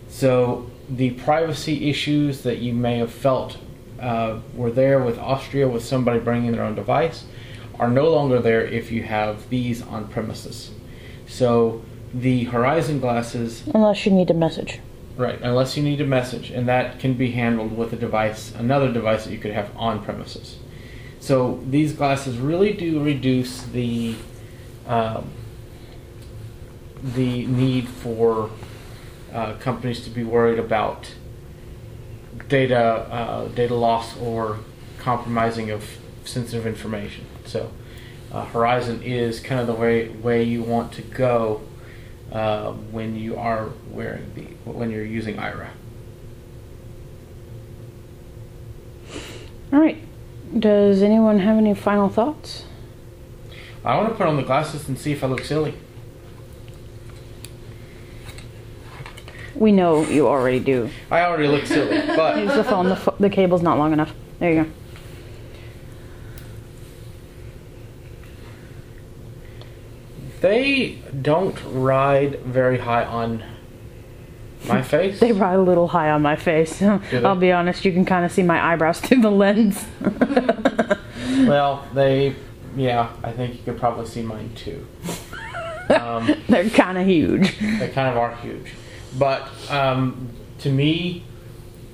So 0.09 0.71
the 0.89 1.11
privacy 1.11 1.91
issues 1.91 2.41
that 2.45 2.61
you 2.61 2.73
may 2.73 2.97
have 2.97 3.13
felt 3.13 3.59
uh, 4.01 4.39
were 4.55 4.71
there 4.71 5.01
with 5.01 5.19
Austera 5.19 5.71
with 5.71 5.85
somebody 5.85 6.19
bringing 6.19 6.53
their 6.53 6.65
own 6.65 6.75
device 6.75 7.27
are 7.79 7.91
no 7.91 8.11
longer 8.11 8.41
there 8.41 8.65
if 8.65 8.91
you 8.91 9.03
have 9.03 9.51
these 9.51 9.83
on 9.83 10.09
premises. 10.09 10.71
So 11.27 11.83
the 12.15 12.45
Horizon 12.45 12.99
glasses, 12.99 13.63
Unless 13.75 14.07
you 14.07 14.13
need 14.13 14.31
a 14.31 14.35
message. 14.35 14.81
right, 15.19 15.39
unless 15.43 15.77
you 15.77 15.83
need 15.83 16.01
a 16.01 16.07
message, 16.07 16.51
and 16.51 16.67
that 16.69 17.01
can 17.01 17.13
be 17.13 17.33
handled 17.33 17.77
with 17.77 17.93
a 17.93 17.97
device, 17.97 18.55
another 18.55 18.91
device 18.91 19.25
that 19.25 19.31
you 19.31 19.39
could 19.39 19.53
have 19.53 19.71
on 19.77 20.03
premises. 20.03 20.57
So 21.21 21.63
these 21.69 21.93
glasses 21.93 22.39
really 22.39 22.73
do 22.73 23.05
reduce 23.05 23.63
the 23.63 24.15
um, 24.87 25.31
the 27.03 27.47
need 27.47 27.89
for 27.89 28.51
uh, 29.33 29.55
companies 29.55 30.05
to 30.05 30.11
be 30.11 30.23
worried 30.23 30.59
about 30.59 31.15
data 32.49 32.79
uh, 32.79 33.49
data 33.49 33.75
loss 33.75 34.17
or 34.19 34.59
compromising 34.99 35.71
of 35.71 35.99
sensitive 36.25 36.67
information. 36.67 37.27
So 37.45 37.71
uh, 38.31 38.45
Horizon 38.47 39.03
is 39.03 39.41
kind 39.41 39.61
of 39.61 39.67
the 39.67 39.75
way 39.75 40.09
way 40.09 40.43
you 40.43 40.63
want 40.63 40.93
to 40.93 41.03
go 41.03 41.63
uh, 42.31 42.73
when 42.73 43.17
you 43.17 43.37
are 43.37 43.71
wearing 43.91 44.33
the 44.35 44.43
when 44.71 44.91
you're 44.91 45.05
using 45.05 45.37
Aira. 45.37 45.71
All 49.73 49.81
right. 49.81 49.99
Does 50.59 51.03
anyone 51.03 51.39
have 51.39 51.57
any 51.57 51.75
final 51.75 52.11
thoughts? 52.11 52.67
I 53.85 53.97
want 53.97 54.11
to 54.11 54.15
put 54.15 54.27
on 54.27 54.37
the 54.37 54.43
glasses 54.43 54.87
and 54.87 54.99
see 54.99 55.13
if 55.13 55.25
I 55.25 55.27
look 55.27 55.45
silly. 55.45 55.75
We 59.63 59.71
know 59.71 60.03
you 60.03 60.27
already 60.27 60.59
do. 60.59 60.91
I 61.09 61.21
already 61.21 61.47
look 61.47 61.67
silly, 61.67 62.03
but 62.17 62.37
use 62.37 62.53
the 62.53 62.65
phone. 62.65 62.89
The, 62.89 62.97
fo- 62.97 63.15
the 63.21 63.31
cable's 63.31 63.63
not 63.63 63.79
long 63.79 63.93
enough. 63.93 64.13
There 64.41 64.53
you 64.53 64.65
go. 64.65 64.71
They 70.41 70.99
don't 71.23 71.57
ride 71.67 72.41
very 72.41 72.79
high 72.79 73.05
on 73.05 73.45
my 74.67 74.83
face. 74.95 75.21
they 75.21 75.31
ride 75.31 75.55
a 75.55 75.63
little 75.63 75.87
high 75.87 76.11
on 76.11 76.23
my 76.23 76.35
face. 76.35 76.83
I'll 76.83 77.37
be 77.37 77.53
honest. 77.53 77.85
You 77.85 77.93
can 77.93 78.05
kind 78.05 78.25
of 78.25 78.33
see 78.33 78.43
my 78.43 78.61
eyebrows 78.73 79.01
through 79.01 79.21
the 79.21 79.31
lens. 79.31 79.87
well, 81.47 81.87
they, 81.95 82.35
yeah. 82.75 83.13
I 83.23 83.31
think 83.31 83.59
you 83.59 83.63
could 83.63 83.79
probably 83.79 84.07
see 84.07 84.23
mine 84.23 84.57
too. 84.57 84.85
Um, 85.89 86.35
they're 86.49 86.69
kind 86.71 86.99
of 86.99 87.07
huge. 87.07 87.61
They 87.61 87.91
kind 87.95 88.09
of 88.09 88.17
are 88.17 88.35
huge 88.35 88.73
but 89.19 89.49
um, 89.71 90.31
to 90.59 90.71
me, 90.71 91.25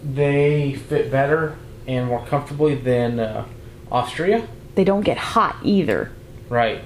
they 0.02 0.74
fit 0.74 1.10
better 1.10 1.56
and 1.86 2.06
more 2.06 2.24
comfortably 2.26 2.74
than 2.74 3.18
uh, 3.18 3.46
Austera. 3.90 4.46
They 4.74 4.84
don't 4.84 5.02
get 5.02 5.18
hot 5.18 5.56
either. 5.62 6.12
Right. 6.48 6.82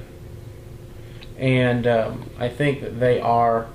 And 1.37 1.87
um, 1.87 2.31
I 2.39 2.49
think 2.49 2.81
that 2.81 3.01
they 3.01 3.21
are 3.21 3.67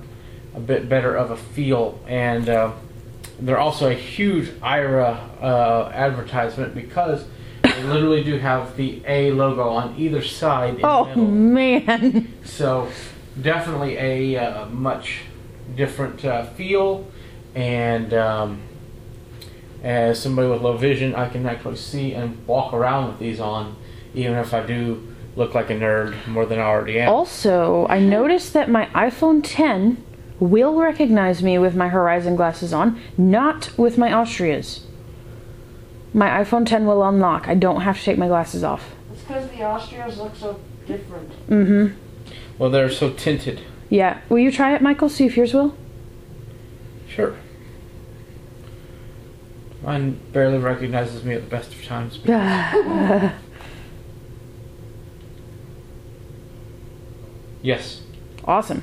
a 0.54 0.60
bit 0.60 0.88
better 0.88 1.14
of 1.14 1.30
a 1.30 1.36
feel, 1.36 2.00
and 2.06 2.48
uh, 2.48 2.72
they're 3.38 3.58
also 3.58 3.90
a 3.90 3.94
huge 3.94 4.48
Aira 4.60 5.42
uh, 5.42 5.90
advertisement 5.92 6.74
because 6.74 7.24
they 7.62 7.82
literally 7.82 8.24
do 8.24 8.38
have 8.38 8.76
the 8.76 9.02
A 9.06 9.30
logo 9.32 9.68
on 9.68 9.94
either 9.98 10.22
side. 10.22 10.76
In 10.76 10.80
Oh 10.84 11.12
the 11.14 11.20
man. 11.20 12.32
So 12.44 12.88
definitely 13.40 13.96
a 13.96 14.36
uh, 14.36 14.66
much 14.66 15.20
different 15.78 16.24
uh, 16.24 16.44
feel, 16.44 17.06
and 17.54 18.12
um, 18.12 18.60
as 19.82 20.20
somebody 20.20 20.48
with 20.48 20.60
low 20.60 20.76
vision, 20.76 21.14
I 21.14 21.28
can 21.28 21.46
actually 21.46 21.76
see 21.76 22.12
and 22.12 22.46
walk 22.46 22.74
around 22.74 23.08
with 23.08 23.18
these 23.18 23.40
on, 23.40 23.76
even 24.12 24.34
if 24.34 24.52
I 24.52 24.66
do 24.66 25.14
look 25.36 25.54
like 25.54 25.70
a 25.70 25.74
nerd 25.74 26.26
more 26.26 26.44
than 26.44 26.58
I 26.58 26.62
already 26.62 27.00
am. 27.00 27.08
Also, 27.08 27.86
I 27.88 28.00
noticed 28.00 28.52
that 28.52 28.68
my 28.68 28.86
iPhone 28.86 29.40
10 29.42 30.04
will 30.40 30.74
recognize 30.74 31.42
me 31.42 31.58
with 31.58 31.74
my 31.74 31.88
Horizon 31.88 32.36
glasses 32.36 32.72
on, 32.72 33.00
not 33.16 33.76
with 33.78 33.96
my 33.96 34.12
Austeras. 34.12 34.84
My 36.12 36.28
iPhone 36.28 36.66
10 36.66 36.86
will 36.86 37.04
unlock. 37.04 37.46
I 37.48 37.54
don't 37.54 37.82
have 37.82 37.98
to 37.98 38.04
take 38.04 38.18
my 38.18 38.26
glasses 38.26 38.64
off. 38.64 38.90
It's 39.12 39.22
because 39.22 39.48
the 39.50 39.62
Austeras 39.62 40.18
look 40.18 40.34
so 40.34 40.58
different. 40.86 41.30
Mm-hmm. 41.48 41.96
Well, 42.58 42.70
they're 42.70 42.90
so 42.90 43.12
tinted. 43.12 43.60
Yeah. 43.90 44.20
Will 44.28 44.38
you 44.38 44.50
try 44.52 44.74
it, 44.74 44.82
Michael? 44.82 45.08
See 45.08 45.24
if 45.26 45.36
yours 45.36 45.54
will? 45.54 45.76
Sure. 47.08 47.34
Mine 49.82 50.20
barely 50.32 50.58
recognizes 50.58 51.24
me 51.24 51.34
at 51.34 51.42
the 51.44 51.50
best 51.50 51.72
of 51.72 51.84
times. 51.84 52.18
Yes. 57.60 58.02
awesome. 58.44 58.82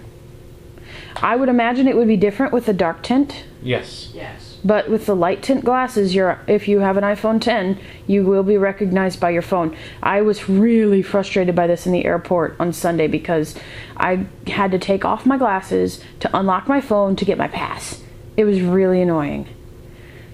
I 1.15 1.35
would 1.37 1.47
imagine 1.49 1.87
it 1.87 1.95
would 1.95 2.09
be 2.09 2.17
different 2.17 2.51
with 2.51 2.65
the 2.65 2.73
dark 2.73 3.01
tint, 3.01 3.45
Yes. 3.63 4.11
Yes. 4.13 4.44
But 4.65 4.89
with 4.89 5.05
the 5.05 5.15
light 5.15 5.43
tint 5.43 5.63
glasses, 5.63 6.15
you're 6.15 6.39
if 6.47 6.67
you 6.67 6.79
have 6.79 6.97
an 6.97 7.03
iPhone 7.03 7.39
10, 7.39 7.79
you 8.07 8.25
will 8.25 8.41
be 8.41 8.57
recognized 8.57 9.19
by 9.19 9.29
your 9.29 9.43
phone. 9.43 9.77
I 10.01 10.21
was 10.21 10.49
really 10.49 11.03
frustrated 11.03 11.55
by 11.55 11.67
this 11.67 11.85
in 11.85 11.91
the 11.91 12.03
airport 12.03 12.55
on 12.59 12.73
Sunday 12.73 13.05
because 13.05 13.55
I 13.95 14.25
had 14.47 14.71
to 14.71 14.79
take 14.79 15.05
off 15.05 15.23
my 15.23 15.37
glasses 15.37 16.03
to 16.21 16.35
unlock 16.35 16.67
my 16.67 16.81
phone 16.81 17.15
to 17.17 17.25
get 17.25 17.37
my 17.37 17.47
pass. 17.47 18.01
It 18.35 18.45
was 18.45 18.59
really 18.59 19.03
annoying. 19.03 19.47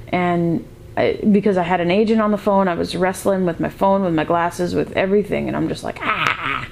And 0.08 0.66
I, 0.96 1.20
because 1.30 1.58
I 1.58 1.64
had 1.64 1.82
an 1.82 1.92
agent 1.92 2.22
on 2.22 2.32
the 2.32 2.38
phone, 2.38 2.70
I 2.70 2.74
was 2.74 2.96
wrestling 2.96 3.46
with 3.46 3.60
my 3.60 3.70
phone, 3.70 4.04
with 4.04 4.14
my 4.14 4.24
glasses, 4.24 4.74
with 4.74 4.94
everything, 4.94 5.50
and 5.50 5.58
I'm 5.58 5.68
just 5.68 5.84
like, 5.84 6.00
ah. 6.02 6.68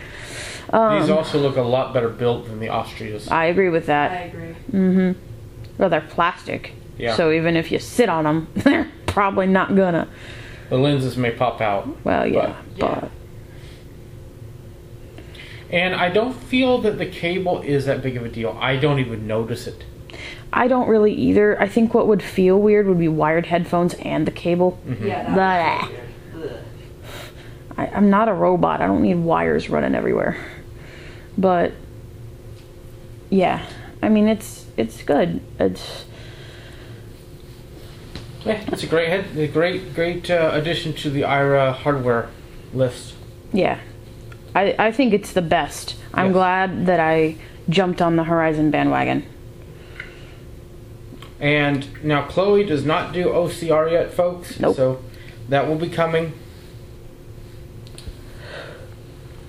These 0.66 1.10
um, 1.10 1.18
also 1.18 1.40
look 1.40 1.58
a 1.58 1.62
lot 1.62 1.94
better 1.94 2.10
built 2.10 2.46
than 2.48 2.60
the 2.60 2.68
Austeras. 2.68 3.30
I 3.30 3.46
agree 3.46 3.70
with 3.70 3.88
that 3.88 4.12
I 4.12 4.16
that. 4.16 4.28
agree. 4.28 4.56
Mm-hmm. 4.72 5.20
Well, 5.78 5.90
they're 5.90 6.02
plastic. 6.02 6.74
Yeah. 7.00 7.16
So 7.16 7.32
even 7.32 7.56
if 7.56 7.72
you 7.72 7.80
sit 7.80 8.10
on 8.10 8.26
them, 8.26 8.48
they're 8.56 8.92
probably 9.08 9.48
not 9.48 9.76
gonna. 9.76 10.08
The 10.70 10.78
lenses 10.78 11.18
may 11.18 11.32
pop 11.32 11.62
out. 11.62 12.06
Well, 12.06 12.28
yeah, 12.28 12.56
yeah. 12.76 13.00
but 13.00 13.12
And 15.72 15.96
I 15.96 16.10
don't 16.10 16.34
feel 16.34 16.78
that 16.82 17.00
the 17.00 17.08
cable 17.08 17.62
is 17.62 17.86
that 17.86 18.04
big 18.04 18.18
of 18.18 18.26
a 18.26 18.30
deal. 18.30 18.56
I 18.62 18.76
don't 18.76 19.00
even 19.00 19.26
notice 19.26 19.66
it. 19.66 19.84
I 20.52 20.68
don't 20.68 20.88
really 20.88 21.14
either. 21.14 21.60
I 21.60 21.68
think 21.68 21.94
what 21.94 22.08
would 22.08 22.22
feel 22.22 22.60
weird 22.60 22.88
would 22.88 23.00
be 23.00 23.08
wired 23.08 23.46
headphones 23.48 23.94
and 23.96 24.28
the 24.28 24.32
cable. 24.32 24.80
Mm-hmm. 24.86 25.08
Yeah. 25.08 25.34
Blah. 25.34 25.36
That 25.36 25.82
was 25.82 25.90
weird. 26.34 26.52
Ugh. 26.52 26.64
I, 27.78 27.88
I'm 27.88 28.10
not 28.10 28.28
a 28.28 28.34
robot. 28.34 28.82
I 28.82 28.88
don't 28.88 29.02
need 29.02 29.16
wires 29.16 29.70
running 29.70 29.96
everywhere. 29.96 30.38
But 31.38 31.72
yeah, 33.30 33.66
I 34.04 34.10
mean 34.10 34.28
it's 34.28 34.66
it's 34.76 35.02
good. 35.04 35.40
It's 35.60 36.06
Yeah, 38.46 38.64
it's 38.68 38.84
a 38.84 38.88
great 38.88 39.10
head, 39.10 39.26
a 39.38 39.48
great, 39.48 39.94
great 39.94 40.30
uh, 40.32 40.52
addition 40.54 40.94
to 40.94 41.10
the 41.10 41.22
Aira 41.22 41.74
hardware 41.74 42.30
list. 42.74 43.14
yeah, 43.52 43.80
I 44.56 44.76
I 44.80 44.92
think 44.92 45.14
it's 45.14 45.34
the 45.34 45.42
best. 45.42 45.96
I'm 46.14 46.28
Yes. 46.28 46.34
glad 46.34 46.86
that 46.86 47.00
I 47.00 47.36
jumped 47.70 48.02
on 48.02 48.16
the 48.16 48.24
Horizon 48.24 48.72
bandwagon. 48.72 49.24
And 51.40 51.88
now 52.04 52.24
Chloe 52.28 52.64
does 52.66 52.84
not 52.86 53.14
do 53.14 53.26
OCR 53.30 53.92
yet, 53.92 54.14
folks. 54.14 54.60
Nope. 54.60 54.76
So 54.76 55.00
that 55.50 55.68
will 55.68 55.78
be 55.78 55.90
coming. 55.90 56.34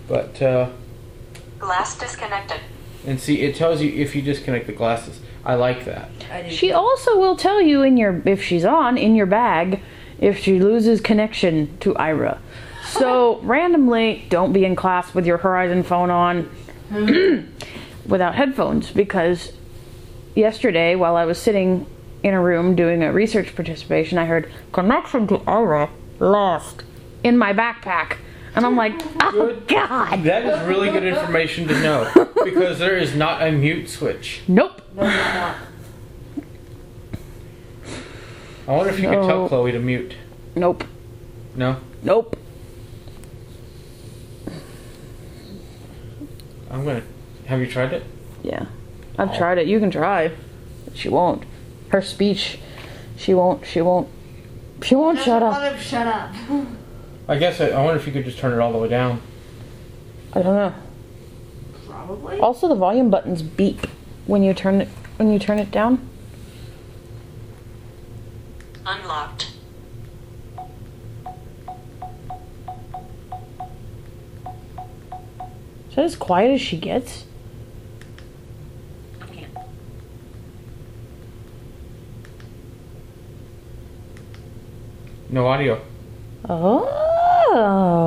But 0.09 0.41
uh, 0.43 0.71
Glass 1.59 1.99
disconnected. 1.99 2.61
and 3.07 3.21
see, 3.21 3.41
it 3.43 3.55
tells 3.57 3.81
you 3.81 3.91
if 3.93 4.15
you 4.17 4.23
disconnect 4.23 4.67
the 4.67 4.73
glasses. 4.73 5.21
I 5.45 5.55
like 5.55 5.85
that. 5.87 6.11
I. 6.31 6.49
She 6.49 6.69
too. 6.69 6.75
also 6.75 7.19
will 7.19 7.37
tell 7.37 7.61
you 7.61 7.83
in 7.83 7.97
your 7.97 8.23
if 8.27 8.43
she's 8.43 8.65
on 8.65 8.99
in 8.99 9.15
your 9.15 9.27
bag 9.27 9.81
if 10.21 10.39
she 10.39 10.61
loses 10.61 11.01
connection 11.01 11.77
to 11.79 11.95
Aira. 11.95 12.39
So 12.87 13.39
randomly, 13.41 14.27
don't 14.29 14.53
be 14.53 14.65
in 14.65 14.77
class 14.77 15.15
with 15.15 15.27
your 15.27 15.39
Horizon 15.39 15.83
phone 15.83 16.11
on 16.11 16.45
hmm. 16.91 17.41
without 18.07 18.35
headphones 18.35 18.91
because 18.91 19.53
yesterday 20.35 20.95
while 20.95 21.17
I 21.17 21.25
was 21.25 21.39
sitting 21.39 21.87
in 22.23 22.35
a 22.35 22.41
room 22.41 22.75
doing 22.77 23.03
a 23.03 23.13
research 23.13 23.55
participation, 23.55 24.19
I 24.19 24.27
heard 24.27 24.51
connection 24.73 25.27
to 25.29 25.39
Aira 25.39 25.89
lost 26.19 26.83
in 27.25 27.39
my 27.39 27.53
backpack. 27.53 28.19
And 28.55 28.67
I'm 28.67 28.77
like, 28.77 28.95
oh 29.21 29.33
Good. 29.33 29.69
god. 29.69 30.25
That 30.25 30.45
is 30.45 30.67
really 30.67 30.91
good 30.91 31.05
information 31.05 31.69
to 31.69 31.81
know 31.81 32.29
because 32.45 32.79
there 32.79 32.97
is 32.97 33.15
not 33.15 33.43
a 33.43 33.53
mute 33.53 33.89
switch. 33.89 34.43
Nope. 34.49 34.80
No, 34.97 35.03
it's 35.05 35.35
not. 35.35 35.57
I 38.69 38.73
wonder 38.77 38.91
if 38.93 39.01
you 39.01 39.09
could 39.09 39.15
tell 39.27 39.43
No. 39.43 39.49
Chloe 39.49 39.73
to 39.73 39.79
mute. 39.79 40.15
Nope. 40.55 40.85
No, 41.57 41.77
Nope. 42.03 42.37
I'm 46.71 46.85
gonna. 46.85 47.03
Have 47.47 47.61
you 47.61 47.67
tried 47.67 47.93
it? 47.93 48.05
Yeah. 48.43 48.67
I've 49.19 49.31
Oh. 49.33 49.37
tried 49.37 49.59
it. 49.59 49.67
You 49.67 49.81
can 49.81 49.91
try. 49.91 50.31
But 50.85 50.97
she 50.97 51.09
won't. 51.09 51.43
Her 51.89 52.01
speech, 52.01 52.59
she 53.17 53.35
won't, 53.35 53.67
she 53.67 53.81
won't, 53.81 54.09
she 54.83 54.95
won't 54.95 55.19
shut 55.19 55.43
up. 55.43 55.61
Let 55.61 55.73
him 55.73 55.81
shut 55.81 56.07
up. 56.07 56.31
I 57.29 57.37
guess 57.37 57.61
I, 57.61 57.71
I 57.71 57.83
wonder 57.85 57.99
if 57.99 58.07
you 58.07 58.13
could 58.13 58.25
just 58.25 58.39
turn 58.39 58.53
it 58.53 58.61
all 58.61 58.71
the 58.73 58.79
way 58.79 58.89
down. 58.89 59.21
I 60.33 60.43
don't 60.43 60.55
know. 60.55 60.75
Probably. 61.89 62.39
Also, 62.39 62.69
the 62.69 62.77
volume 62.77 63.11
buttons 63.11 63.43
beep 63.43 63.87
when 64.31 64.45
you 64.45 64.55
turn 64.55 64.81
it, 64.81 64.89
when 65.17 65.33
you 65.33 65.41
turn 65.41 65.59
it 65.59 65.73
down. 65.73 66.09
Unlocked. 68.87 69.51
Is 75.89 75.97
that 75.97 76.05
as 76.05 76.15
quiet 76.15 76.53
as 76.53 76.61
she 76.61 76.79
gets? 76.79 77.25
No 85.29 85.47
audio. 85.47 85.81
Oh. 86.49 88.00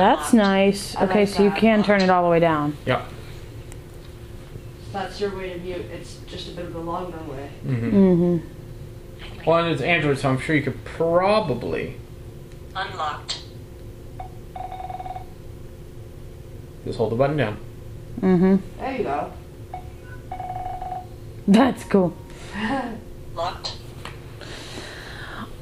That's 0.00 0.32
nice. 0.32 0.96
I 0.96 1.04
Okay, 1.04 1.20
like 1.20 1.28
so 1.28 1.42
you 1.42 1.50
that. 1.50 1.58
can 1.58 1.82
turn 1.82 2.00
it 2.00 2.08
all 2.08 2.22
the 2.24 2.30
way 2.30 2.40
down. 2.40 2.74
Yeah. 2.86 3.04
That's 4.92 5.20
your 5.20 5.36
way 5.36 5.52
to 5.52 5.58
mute. 5.58 5.84
It's 5.92 6.16
just 6.26 6.48
a 6.48 6.52
bit 6.52 6.64
of 6.64 6.74
a 6.74 6.78
longer 6.80 7.18
way. 7.30 7.50
Mm-hmm. 7.66 7.96
Mm-hmm. 7.96 9.44
Well, 9.44 9.58
and 9.64 9.72
it's 9.74 9.82
Android, 9.82 10.18
so 10.18 10.30
I'm 10.30 10.38
sure 10.40 10.56
you 10.56 10.62
could 10.62 10.82
probably 10.84 11.96
Unlocked. 12.74 13.42
just 16.84 16.96
hold 16.96 17.12
the 17.12 17.16
button 17.16 17.36
down. 17.36 17.58
Mm-hmm. 18.20 18.56
There 18.78 18.96
you 18.96 19.04
go. 19.04 19.32
That's 21.46 21.84
cool. 21.84 22.16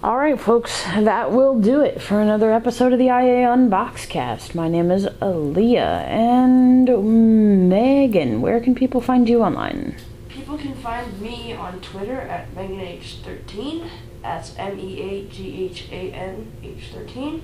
All 0.00 0.16
right, 0.16 0.38
folks, 0.38 0.84
that 0.84 1.32
will 1.32 1.58
do 1.58 1.80
it 1.80 2.00
for 2.00 2.20
another 2.20 2.52
episode 2.52 2.92
of 2.92 3.00
the 3.00 3.06
IA 3.06 3.48
Unboxcast. 3.48 4.54
My 4.54 4.68
name 4.68 4.92
is 4.92 5.06
Aleeha 5.06 6.04
and 6.06 6.86
Meaghan. 6.86 8.38
Where 8.38 8.60
can 8.60 8.76
people 8.76 9.00
find 9.00 9.28
you 9.28 9.42
online? 9.42 9.96
People 10.28 10.56
can 10.56 10.76
find 10.76 11.20
me 11.20 11.52
on 11.52 11.80
Twitter 11.80 12.20
at 12.20 12.54
MeaghanH13. 12.54 13.90
That's 14.22 14.56
M 14.56 14.78
E 14.78 15.00
A 15.02 15.24
G 15.26 15.64
H 15.64 15.88
A 15.90 16.12
N 16.12 16.52
H13. 16.62 17.32
You 17.32 17.42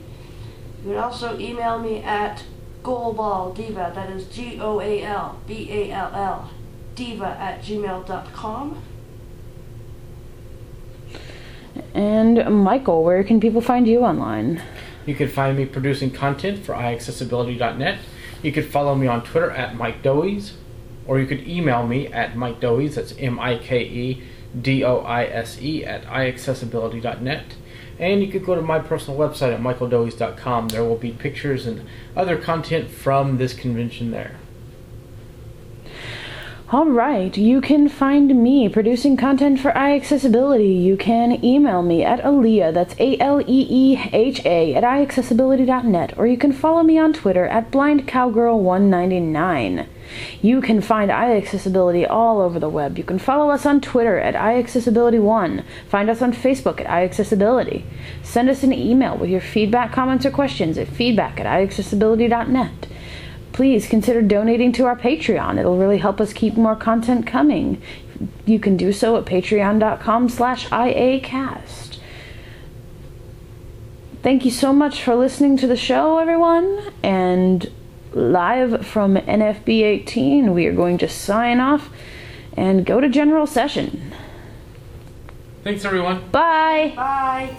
can 0.85 0.97
also 0.97 1.37
email 1.37 1.81
me 1.81 2.05
at 2.05 2.45
goalballdiva, 2.85 3.97
that 3.97 4.11
is 4.11 4.29
G 4.29 4.61
O 4.61 4.81
A 4.81 5.03
L 5.03 5.41
B 5.49 5.69
A 5.73 5.91
L 5.91 6.11
L, 6.15 6.51
diva 6.95 7.37
at 7.37 7.63
gmail.com. 7.63 8.81
And 11.95 12.45
Michael, 12.63 13.05
where 13.05 13.23
can 13.23 13.41
people 13.41 13.61
find 13.61 13.87
you 13.87 14.01
online? 14.01 14.61
You 15.07 15.15
can 15.15 15.29
find 15.29 15.57
me 15.57 15.65
producing 15.65 16.11
content 16.11 16.65
for 16.65 16.75
iAccessibility.net. 16.75 18.01
You 18.43 18.53
could 18.53 18.67
follow 18.67 18.95
me 18.97 19.07
on 19.07 19.23
Twitter 19.23 19.51
at 19.51 19.77
Mike 19.77 20.03
Doise, 20.03 20.55
or 21.07 21.21
you 21.21 21.27
could 21.27 21.47
email 21.47 21.87
me 21.87 22.09
at 22.09 22.37
Mike 22.37 22.61
Doise, 22.61 22.97
that's 22.97 23.15
M 23.19 23.39
I 23.39 23.59
K 23.59 23.85
E 23.85 24.23
D 24.61 24.83
O 24.83 24.99
I 24.99 25.25
S 25.25 25.61
E, 25.63 25.85
at 25.85 26.05
iAccessibility.net. 26.05 27.45
And 27.99 28.23
you 28.23 28.29
could 28.29 28.45
go 28.45 28.57
to 28.57 28.63
my 28.63 28.81
personal 28.81 29.19
website 29.19 29.55
at 29.55 29.61
michaeldoise.com. 29.61 30.69
There 30.69 30.85
will 30.85 30.97
be 30.97 31.13
pictures 31.13 31.65
and 31.65 31.87
other 32.17 32.37
content 32.37 32.91
from 32.91 33.39
this 33.39 33.55
convention 33.55 34.11
there. 34.11 34.37
All 36.75 36.87
right, 36.87 37.37
you 37.37 37.61
can 37.61 37.89
find 37.89 38.43
me 38.43 38.69
producing 38.69 39.17
content 39.17 39.61
for 39.61 39.71
iAccessibility. 39.71 40.83
You 40.83 40.97
can 40.97 41.45
email 41.45 41.83
me 41.83 42.03
at 42.03 42.21
Aleeha, 42.25 42.75
that's 42.75 42.97
A 42.99 43.17
L 43.21 43.41
E 43.43 43.67
E 43.71 43.97
H 44.13 44.45
A, 44.45 44.75
at 44.75 44.83
iAccessibility.net, 44.83 46.19
or 46.19 46.27
you 46.27 46.37
can 46.37 46.53
follow 46.53 46.83
me 46.83 46.99
on 46.99 47.13
Twitter 47.13 47.47
at 47.47 47.71
BlindCowgirl199. 47.71 49.87
You 50.43 50.61
can 50.61 50.81
find 50.81 51.13
iAccessibility 51.13 52.11
all 52.11 52.41
over 52.41 52.59
the 52.59 52.69
web. 52.69 52.99
You 52.99 53.05
can 53.05 53.21
follow 53.21 53.51
us 53.51 53.65
on 53.65 53.81
Twitter 53.81 54.19
at 54.19 54.35
iAccessibility1. 54.35 55.63
Find 55.89 56.11
us 56.11 56.23
on 56.23 56.33
Facebook 56.33 56.81
at 56.81 56.89
iAccessibility. 56.89 57.85
Send 58.25 58.51
us 58.51 58.65
an 58.65 58.73
email 58.73 59.17
with 59.17 59.31
your 59.31 59.41
feedback, 59.41 59.93
comments, 59.93 60.27
or 60.27 60.33
questions 60.33 60.77
at 60.77 60.89
feedback 60.89 61.39
at 61.39 61.47
iAccessibility.net 61.47 62.89
please 63.55 63.87
consider 63.87 64.21
donating 64.21 64.73
to 64.73 64.85
our 64.85 64.97
Patreon. 64.97 65.59
It'll 65.59 65.79
really 65.79 65.99
help 65.99 66.21
us 66.21 66.33
keep 66.33 66.57
more 66.57 66.75
content 66.75 67.25
coming. 67.27 67.81
You 68.45 68.59
can 68.59 68.77
do 68.77 68.93
so 68.93 69.17
at 69.17 69.25
patreon.com 69.25 70.29
slash 70.29 70.69
iacast. 70.69 71.99
Thank 74.23 74.45
you 74.45 74.51
so 74.51 74.73
much 74.73 75.03
for 75.03 75.15
listening 75.15 75.57
to 75.59 75.67
the 75.69 75.77
show, 75.77 76.19
everyone. 76.19 76.93
And 77.03 77.71
live 78.13 78.85
from 78.87 79.15
NFB 79.15 79.83
18, 79.83 80.53
we 80.53 80.67
are 80.67 80.73
going 80.73 80.99
to 80.99 81.09
sign 81.09 81.61
off 81.61 81.91
and 82.57 82.85
go 82.85 83.01
to 83.01 83.09
general 83.09 83.47
session. 83.47 84.13
Thanks, 85.63 85.85
everyone. 85.85 86.29
Bye. 86.31 86.93
Bye. 86.97 87.57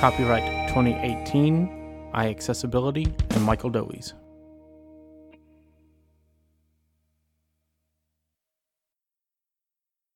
Copyright 0.00 0.68
2018, 0.68 2.12
iAccessibility, 2.14 3.12
and 3.34 3.42
Michael 3.42 3.70
Doise. 3.70 4.14